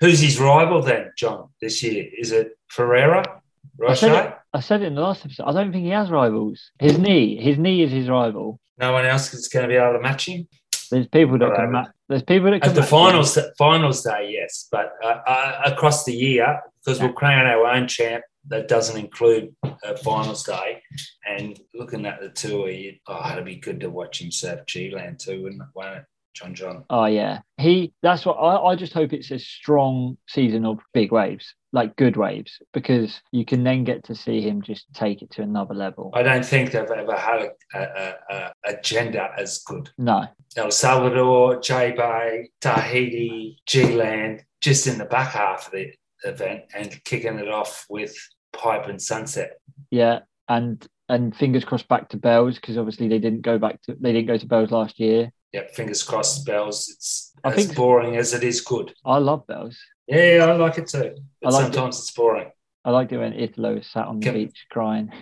Who's 0.01 0.21
his 0.21 0.41
rival 0.41 0.81
then, 0.83 1.11
John, 1.19 1.51
this 1.61 1.83
year? 1.83 2.07
Is 2.17 2.33
it 2.33 2.53
Ferreira? 2.69 3.43
I 3.89 3.95
said, 3.95 4.27
it, 4.27 4.35
I 4.53 4.61
said 4.61 4.83
it 4.83 4.87
in 4.87 4.95
the 4.95 5.01
last 5.01 5.25
episode. 5.25 5.45
I 5.45 5.53
don't 5.53 5.73
think 5.73 5.85
he 5.85 5.91
has 5.91 6.11
rivals. 6.11 6.71
His 6.79 6.99
knee, 6.99 7.37
his 7.37 7.59
knee 7.59 7.83
is 7.83 7.91
his 7.91 8.09
rival. 8.09 8.61
No 8.79 8.93
one 8.93 9.05
else 9.05 9.33
is 9.35 9.49
going 9.49 9.65
to 9.65 9.69
be 9.69 9.77
able 9.77 9.95
to 9.95 10.01
match 10.01 10.27
him? 10.27 10.49
There's 10.91 11.09
people 11.09 11.39
that 11.39 11.55
can 11.55 11.73
match. 11.73 11.89
There's 12.09 12.23
people 12.23 12.51
that 12.51 12.61
can 12.61 12.71
At 12.71 12.75
the 12.75 12.83
match 12.83 12.91
him. 12.91 12.99
finals, 12.99 13.39
finals 13.59 14.03
day, 14.03 14.31
yes, 14.33 14.69
but 14.71 14.93
uh, 15.03 15.21
uh, 15.27 15.63
across 15.67 16.05
the 16.05 16.13
year, 16.13 16.61
because 16.85 17.01
we'll 17.01 17.13
crown 17.13 17.47
our 17.47 17.67
own 17.67 17.89
champ, 17.89 18.23
that 18.49 18.69
doesn't 18.69 18.99
include 18.99 19.55
uh, 19.65 19.97
finals 20.03 20.45
day. 20.45 20.83
And 21.27 21.59
looking 21.73 22.05
at 22.07 22.21
the 22.21 22.29
tour, 22.29 22.71
oh, 23.09 23.33
it'd 23.33 23.45
be 23.45 23.57
good 23.57 23.81
to 23.81 23.91
watch 23.91 24.21
him 24.21 24.31
surf 24.31 24.67
G-Land 24.67 25.19
too, 25.19 25.43
wouldn't 25.43 25.63
it? 25.63 26.05
John 26.35 26.55
John. 26.55 26.85
Oh 26.91 27.07
yeah, 27.07 27.41
he. 27.57 27.93
That's 28.03 28.27
what 28.27 28.35
I. 28.35 28.73
I 28.73 28.77
just 28.77 28.93
hope 28.93 29.13
it's 29.13 29.31
a 29.31 29.39
strong 29.39 30.19
season 30.29 30.67
of 30.67 30.81
big 30.93 31.13
waves, 31.13 31.55
like 31.73 31.95
good 31.97 32.17
waves, 32.17 32.59
because 32.73 33.21
you 33.31 33.45
can 33.45 33.63
then 33.63 33.85
get 33.85 34.05
to 34.05 34.15
see 34.15 34.41
him 34.41 34.61
just 34.61 34.93
take 34.93 35.23
it 35.23 35.31
to 35.33 35.43
another 35.43 35.75
level. 35.75 36.11
I 36.13 36.23
don't 36.23 36.45
think 36.45 36.73
they've 36.73 36.91
ever 36.91 37.17
had 37.17 37.43
a, 37.43 37.79
a, 37.79 37.81
a, 37.81 38.15
a 38.31 38.53
agenda 38.65 39.31
as 39.39 39.63
good. 39.65 39.91
No, 39.97 40.27
El 40.57 40.73
Salvador, 40.73 41.61
J 41.61 41.93
Bay, 41.93 42.51
Tahiti, 42.61 43.59
G-Land, 43.67 44.43
just 44.61 44.87
in 44.87 44.99
the 44.99 45.05
back 45.05 45.33
half 45.33 45.67
of 45.67 45.73
the 45.73 45.93
event 46.25 46.63
and 46.75 47.03
kicking 47.05 47.39
it 47.39 47.49
off 47.49 47.87
with 47.89 48.15
Pipe 48.53 48.87
and 48.87 49.01
Sunset. 49.01 49.53
Yeah, 49.91 50.21
and 50.49 50.85
and 51.09 51.37
fingers 51.37 51.65
crossed 51.65 51.89
back 51.89 52.09
to 52.09 52.17
Bells 52.17 52.57
because 52.57 52.79
obviously 52.79 53.09
they 53.09 53.19
didn't 53.19 53.43
go 53.43 53.59
back 53.59 53.81
to 53.83 53.97
they 54.01 54.13
didn't 54.13 54.29
go 54.29 54.39
to 54.39 54.47
Bells 54.47 54.71
last 54.71 54.99
year. 54.99 55.31
Yeah, 55.55 55.69
fingers 55.73 56.03
crossed, 56.03 56.45
bells. 56.45 56.89
It's 56.89 57.33
I 57.45 57.51
as 57.51 57.55
think- 57.55 57.77
boring 57.77 58.17
as 58.17 58.35
it 58.35 58.43
is 58.43 58.61
good. 58.61 58.93
I 59.05 59.19
love 59.19 59.47
Bells. 59.47 59.79
Yeah, 60.09 60.37
yeah, 60.37 60.47
I 60.47 60.57
like 60.57 60.79
it 60.79 60.89
too. 60.89 61.15
But 61.41 61.49
I 61.49 61.57
like 61.57 61.63
sometimes 61.63 62.01
it's 62.01 62.11
boring. 62.11 62.51
I 62.85 62.91
liked 62.91 63.13
it 63.13 63.19
when 63.19 63.35
Italo 63.35 63.81
sat 63.83 64.09
on 64.09 64.19
the 64.19 64.25
Can- 64.27 64.35
beach 64.35 64.67
crying. 64.69 65.13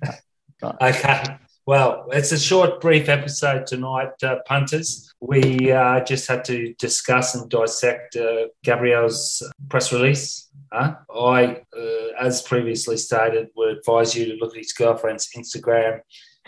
but... 0.60 0.80
Okay. 0.80 1.38
Well, 1.66 2.06
it's 2.12 2.30
a 2.30 2.38
short, 2.38 2.80
brief 2.80 3.08
episode 3.08 3.66
tonight, 3.66 4.12
uh, 4.22 4.36
punters. 4.46 5.12
We 5.20 5.72
uh, 5.72 6.04
just 6.04 6.28
had 6.28 6.44
to 6.44 6.72
discuss 6.74 7.34
and 7.34 7.50
dissect 7.50 8.14
uh, 8.14 8.46
Gabriel's 8.62 9.42
press 9.68 9.92
release. 9.92 10.48
Huh? 10.72 10.94
I, 11.12 11.62
uh, 11.76 12.14
as 12.20 12.40
previously 12.42 12.98
stated, 12.98 13.48
would 13.56 13.78
advise 13.78 14.14
you 14.14 14.26
to 14.26 14.34
look 14.34 14.52
at 14.52 14.62
his 14.62 14.72
girlfriend's 14.72 15.28
Instagram 15.36 16.02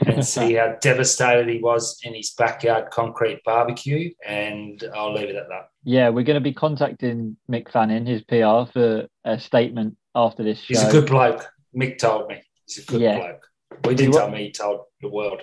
and 0.06 0.24
see 0.26 0.54
how 0.54 0.76
devastated 0.80 1.48
he 1.48 1.58
was 1.58 1.98
in 2.02 2.14
his 2.14 2.30
backyard 2.30 2.90
concrete 2.90 3.40
barbecue. 3.44 4.12
And 4.26 4.82
I'll 4.94 5.12
leave 5.12 5.28
it 5.28 5.37
at 5.37 5.48
that. 5.48 5.68
Yeah, 5.84 6.08
we're 6.11 6.24
going 6.24 6.34
to 6.34 6.40
be 6.40 6.52
contacting 6.52 7.37
Mick 7.50 7.70
Fanning, 7.70 8.06
his 8.06 8.22
PR, 8.22 8.70
for 8.72 9.08
a 9.24 9.38
statement 9.38 9.96
after 10.14 10.42
this 10.42 10.58
show. 10.61 10.66
He's 10.68 10.84
a 10.84 10.90
good 10.92 11.06
bloke. 11.06 11.46
Mick 11.76 11.98
told 11.98 12.28
me 12.28 12.42
he's 12.66 12.78
a 12.78 12.87
good 12.90 13.00
Yeah. 13.00 13.16
bloke. 13.18 13.46
He 13.88 13.94
didn't 13.94 14.12
tell 14.14 14.30
me, 14.30 14.44
he 14.44 14.50
told 14.52 14.80
the 15.00 15.08
world. 15.08 15.42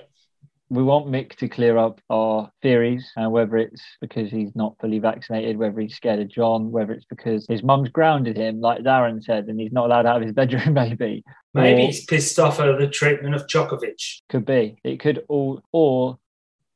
We 0.76 0.84
want 0.84 1.08
Mick 1.08 1.36
to 1.38 1.48
clear 1.48 1.78
up 1.78 2.00
our 2.10 2.52
theories, 2.62 3.12
and 3.16 3.32
whether 3.32 3.58
it's 3.58 3.82
because 4.02 4.30
he's 4.30 4.56
not 4.56 4.76
fully 4.80 5.00
vaccinated, 5.00 5.58
whether 5.58 5.80
he's 5.80 5.96
scared 5.96 6.20
of 6.20 6.28
John, 6.30 6.72
whether 6.72 6.94
it's 6.94 7.06
because 7.06 7.46
his 7.48 7.64
mum's 7.64 7.90
grounded 7.90 8.38
him, 8.38 8.62
like 8.62 8.82
Darren 8.84 9.24
said, 9.24 9.48
and 9.48 9.60
he's 9.60 9.72
not 9.72 9.86
allowed 9.86 10.06
out 10.06 10.18
of 10.18 10.24
his 10.24 10.34
bedroom, 10.34 10.74
maybe. 10.74 11.24
Maybe 11.54 11.82
Or- 11.84 11.86
he's 11.88 12.06
pissed 12.06 12.38
off 12.40 12.60
at 12.60 12.78
the 12.78 12.88
treatment 12.88 13.36
of 13.36 13.48
Djokovic. 13.48 14.22
Could 14.30 14.46
be. 14.46 14.78
It 14.84 15.00
could 15.00 15.24
all, 15.30 15.62
or 15.72 16.18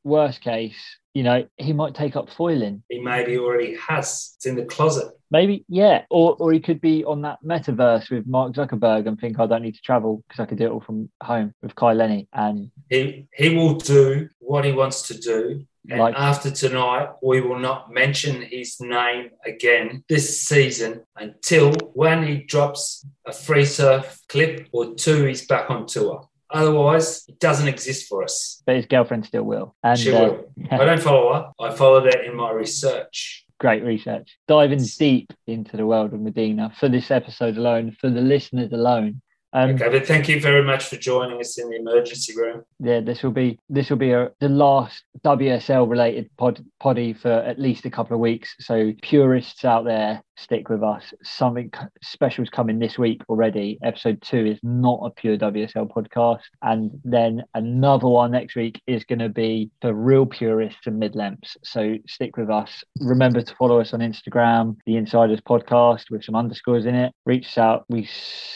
worst 0.03 0.41
case, 0.41 0.77
you 1.13 1.23
know, 1.23 1.45
he 1.57 1.73
might 1.73 1.95
take 1.95 2.15
up 2.15 2.29
foiling. 2.29 2.83
He 2.89 2.99
maybe 2.99 3.37
already 3.37 3.75
has. 3.75 4.33
It's 4.37 4.45
in 4.45 4.55
the 4.55 4.65
closet. 4.65 5.11
Maybe, 5.31 5.65
yeah. 5.67 6.03
Or 6.09 6.35
or 6.39 6.51
he 6.51 6.59
could 6.59 6.81
be 6.81 7.03
on 7.03 7.21
that 7.21 7.39
metaverse 7.45 8.09
with 8.09 8.25
Mark 8.25 8.53
Zuckerberg 8.53 9.07
and 9.07 9.19
think 9.19 9.39
I 9.39 9.45
don't 9.45 9.61
need 9.61 9.75
to 9.75 9.81
travel 9.81 10.23
because 10.27 10.39
I 10.41 10.45
could 10.45 10.57
do 10.57 10.65
it 10.65 10.71
all 10.71 10.81
from 10.81 11.09
home 11.21 11.53
with 11.61 11.75
Kai 11.75 11.93
Lenny. 11.93 12.27
And 12.33 12.71
He 12.89 13.27
he 13.33 13.55
will 13.55 13.75
do 13.75 14.29
what 14.39 14.65
he 14.65 14.71
wants 14.71 15.07
to 15.09 15.17
do. 15.17 15.65
And 15.89 15.99
Like- 15.99 16.15
after 16.15 16.51
tonight, 16.51 17.09
we 17.23 17.41
will 17.41 17.57
not 17.57 17.91
mention 17.91 18.41
his 18.43 18.79
name 18.79 19.31
again 19.45 20.03
this 20.07 20.39
season 20.41 21.01
until 21.15 21.71
when 21.93 22.25
he 22.27 22.37
drops 22.43 23.05
a 23.25 23.33
free 23.33 23.65
surf 23.65 24.19
clip 24.29 24.67
or 24.71 24.93
two, 24.93 25.25
he's 25.25 25.47
back 25.47 25.69
on 25.71 25.87
tour. 25.87 26.28
Otherwise, 26.51 27.25
it 27.27 27.39
doesn't 27.39 27.67
exist 27.67 28.07
for 28.07 28.23
us. 28.23 28.61
but 28.65 28.75
his 28.75 28.85
girlfriend 28.85 29.25
still 29.25 29.43
will. 29.43 29.75
And 29.83 29.99
she 29.99 30.13
uh, 30.13 30.21
will. 30.21 30.51
I 30.71 30.85
don't 30.85 31.01
follow 31.01 31.33
her. 31.33 31.51
I 31.59 31.71
follow 31.73 32.01
that 32.01 32.25
in 32.25 32.35
my 32.35 32.51
research. 32.51 33.45
great 33.59 33.83
research. 33.83 34.37
Diving 34.47 34.83
deep 34.97 35.33
into 35.47 35.77
the 35.77 35.85
world 35.85 36.13
of 36.13 36.21
Medina 36.21 36.73
for 36.79 36.89
this 36.89 37.11
episode 37.11 37.57
alone, 37.57 37.95
for 37.99 38.09
the 38.09 38.21
listeners 38.21 38.71
alone. 38.71 39.21
Um, 39.51 39.71
Okay, 39.71 39.89
but 39.89 40.05
thank 40.05 40.29
you 40.29 40.39
very 40.39 40.63
much 40.63 40.85
for 40.85 40.95
joining 40.95 41.39
us 41.39 41.57
in 41.57 41.69
the 41.69 41.77
emergency 41.77 42.35
room. 42.37 42.63
Yeah, 42.79 42.99
this 42.99 43.23
will 43.23 43.31
be 43.31 43.57
this 43.67 43.89
will 43.89 43.97
be 43.97 44.11
a, 44.11 44.29
the 44.39 44.49
last 44.49 45.03
WSL 45.25 45.89
related 45.89 46.29
pod 46.37 46.63
poddy 46.79 47.13
for 47.13 47.31
at 47.31 47.59
least 47.59 47.85
a 47.85 47.89
couple 47.89 48.13
of 48.13 48.21
weeks. 48.21 48.55
So 48.59 48.93
purists 49.01 49.65
out 49.65 49.85
there, 49.85 50.21
stick 50.39 50.69
with 50.69 50.83
us. 50.83 51.13
Something 51.23 51.71
special's 52.01 52.49
coming 52.49 52.79
this 52.79 52.97
week 52.97 53.21
already. 53.29 53.77
Episode 53.83 54.21
two 54.21 54.45
is 54.45 54.59
not 54.63 55.01
a 55.03 55.09
pure 55.09 55.37
WSL 55.37 55.89
podcast, 55.89 56.41
and 56.61 56.91
then 57.03 57.43
another 57.53 58.07
one 58.07 58.31
next 58.31 58.55
week 58.55 58.81
is 58.87 59.03
going 59.03 59.19
to 59.19 59.29
be 59.29 59.69
for 59.81 59.93
real 59.93 60.25
purists 60.25 60.87
and 60.87 60.99
mid 60.99 61.15
lengths. 61.15 61.57
So 61.63 61.95
stick 62.07 62.37
with 62.37 62.49
us. 62.49 62.83
Remember 62.99 63.41
to 63.41 63.55
follow 63.55 63.79
us 63.79 63.93
on 63.93 63.99
Instagram, 63.99 64.77
the 64.85 64.97
Insiders 64.97 65.41
Podcast 65.41 66.09
with 66.09 66.23
some 66.23 66.35
underscores 66.35 66.85
in 66.85 66.95
it. 66.95 67.13
Reach 67.25 67.47
us 67.47 67.57
out. 67.57 67.85
We 67.89 68.07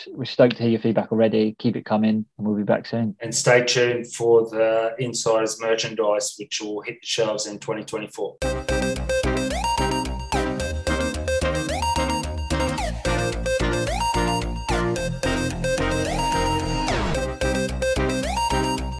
we're 0.07 0.25
stoked 0.25 0.57
to 0.57 0.63
hear 0.63 0.71
your 0.71 0.81
feedback 0.81 1.11
already. 1.11 1.55
Keep 1.59 1.75
it 1.75 1.85
coming, 1.85 2.25
and 2.37 2.47
we'll 2.47 2.57
be 2.57 2.63
back 2.63 2.85
soon. 2.85 3.15
And 3.21 3.33
stay 3.33 3.63
tuned 3.63 4.13
for 4.13 4.49
the 4.49 4.95
Insiders 4.99 5.59
merchandise, 5.59 6.35
which 6.37 6.61
will 6.61 6.81
hit 6.81 7.01
the 7.01 7.07
shelves 7.07 7.45
in 7.45 7.59
2024. 7.59 8.82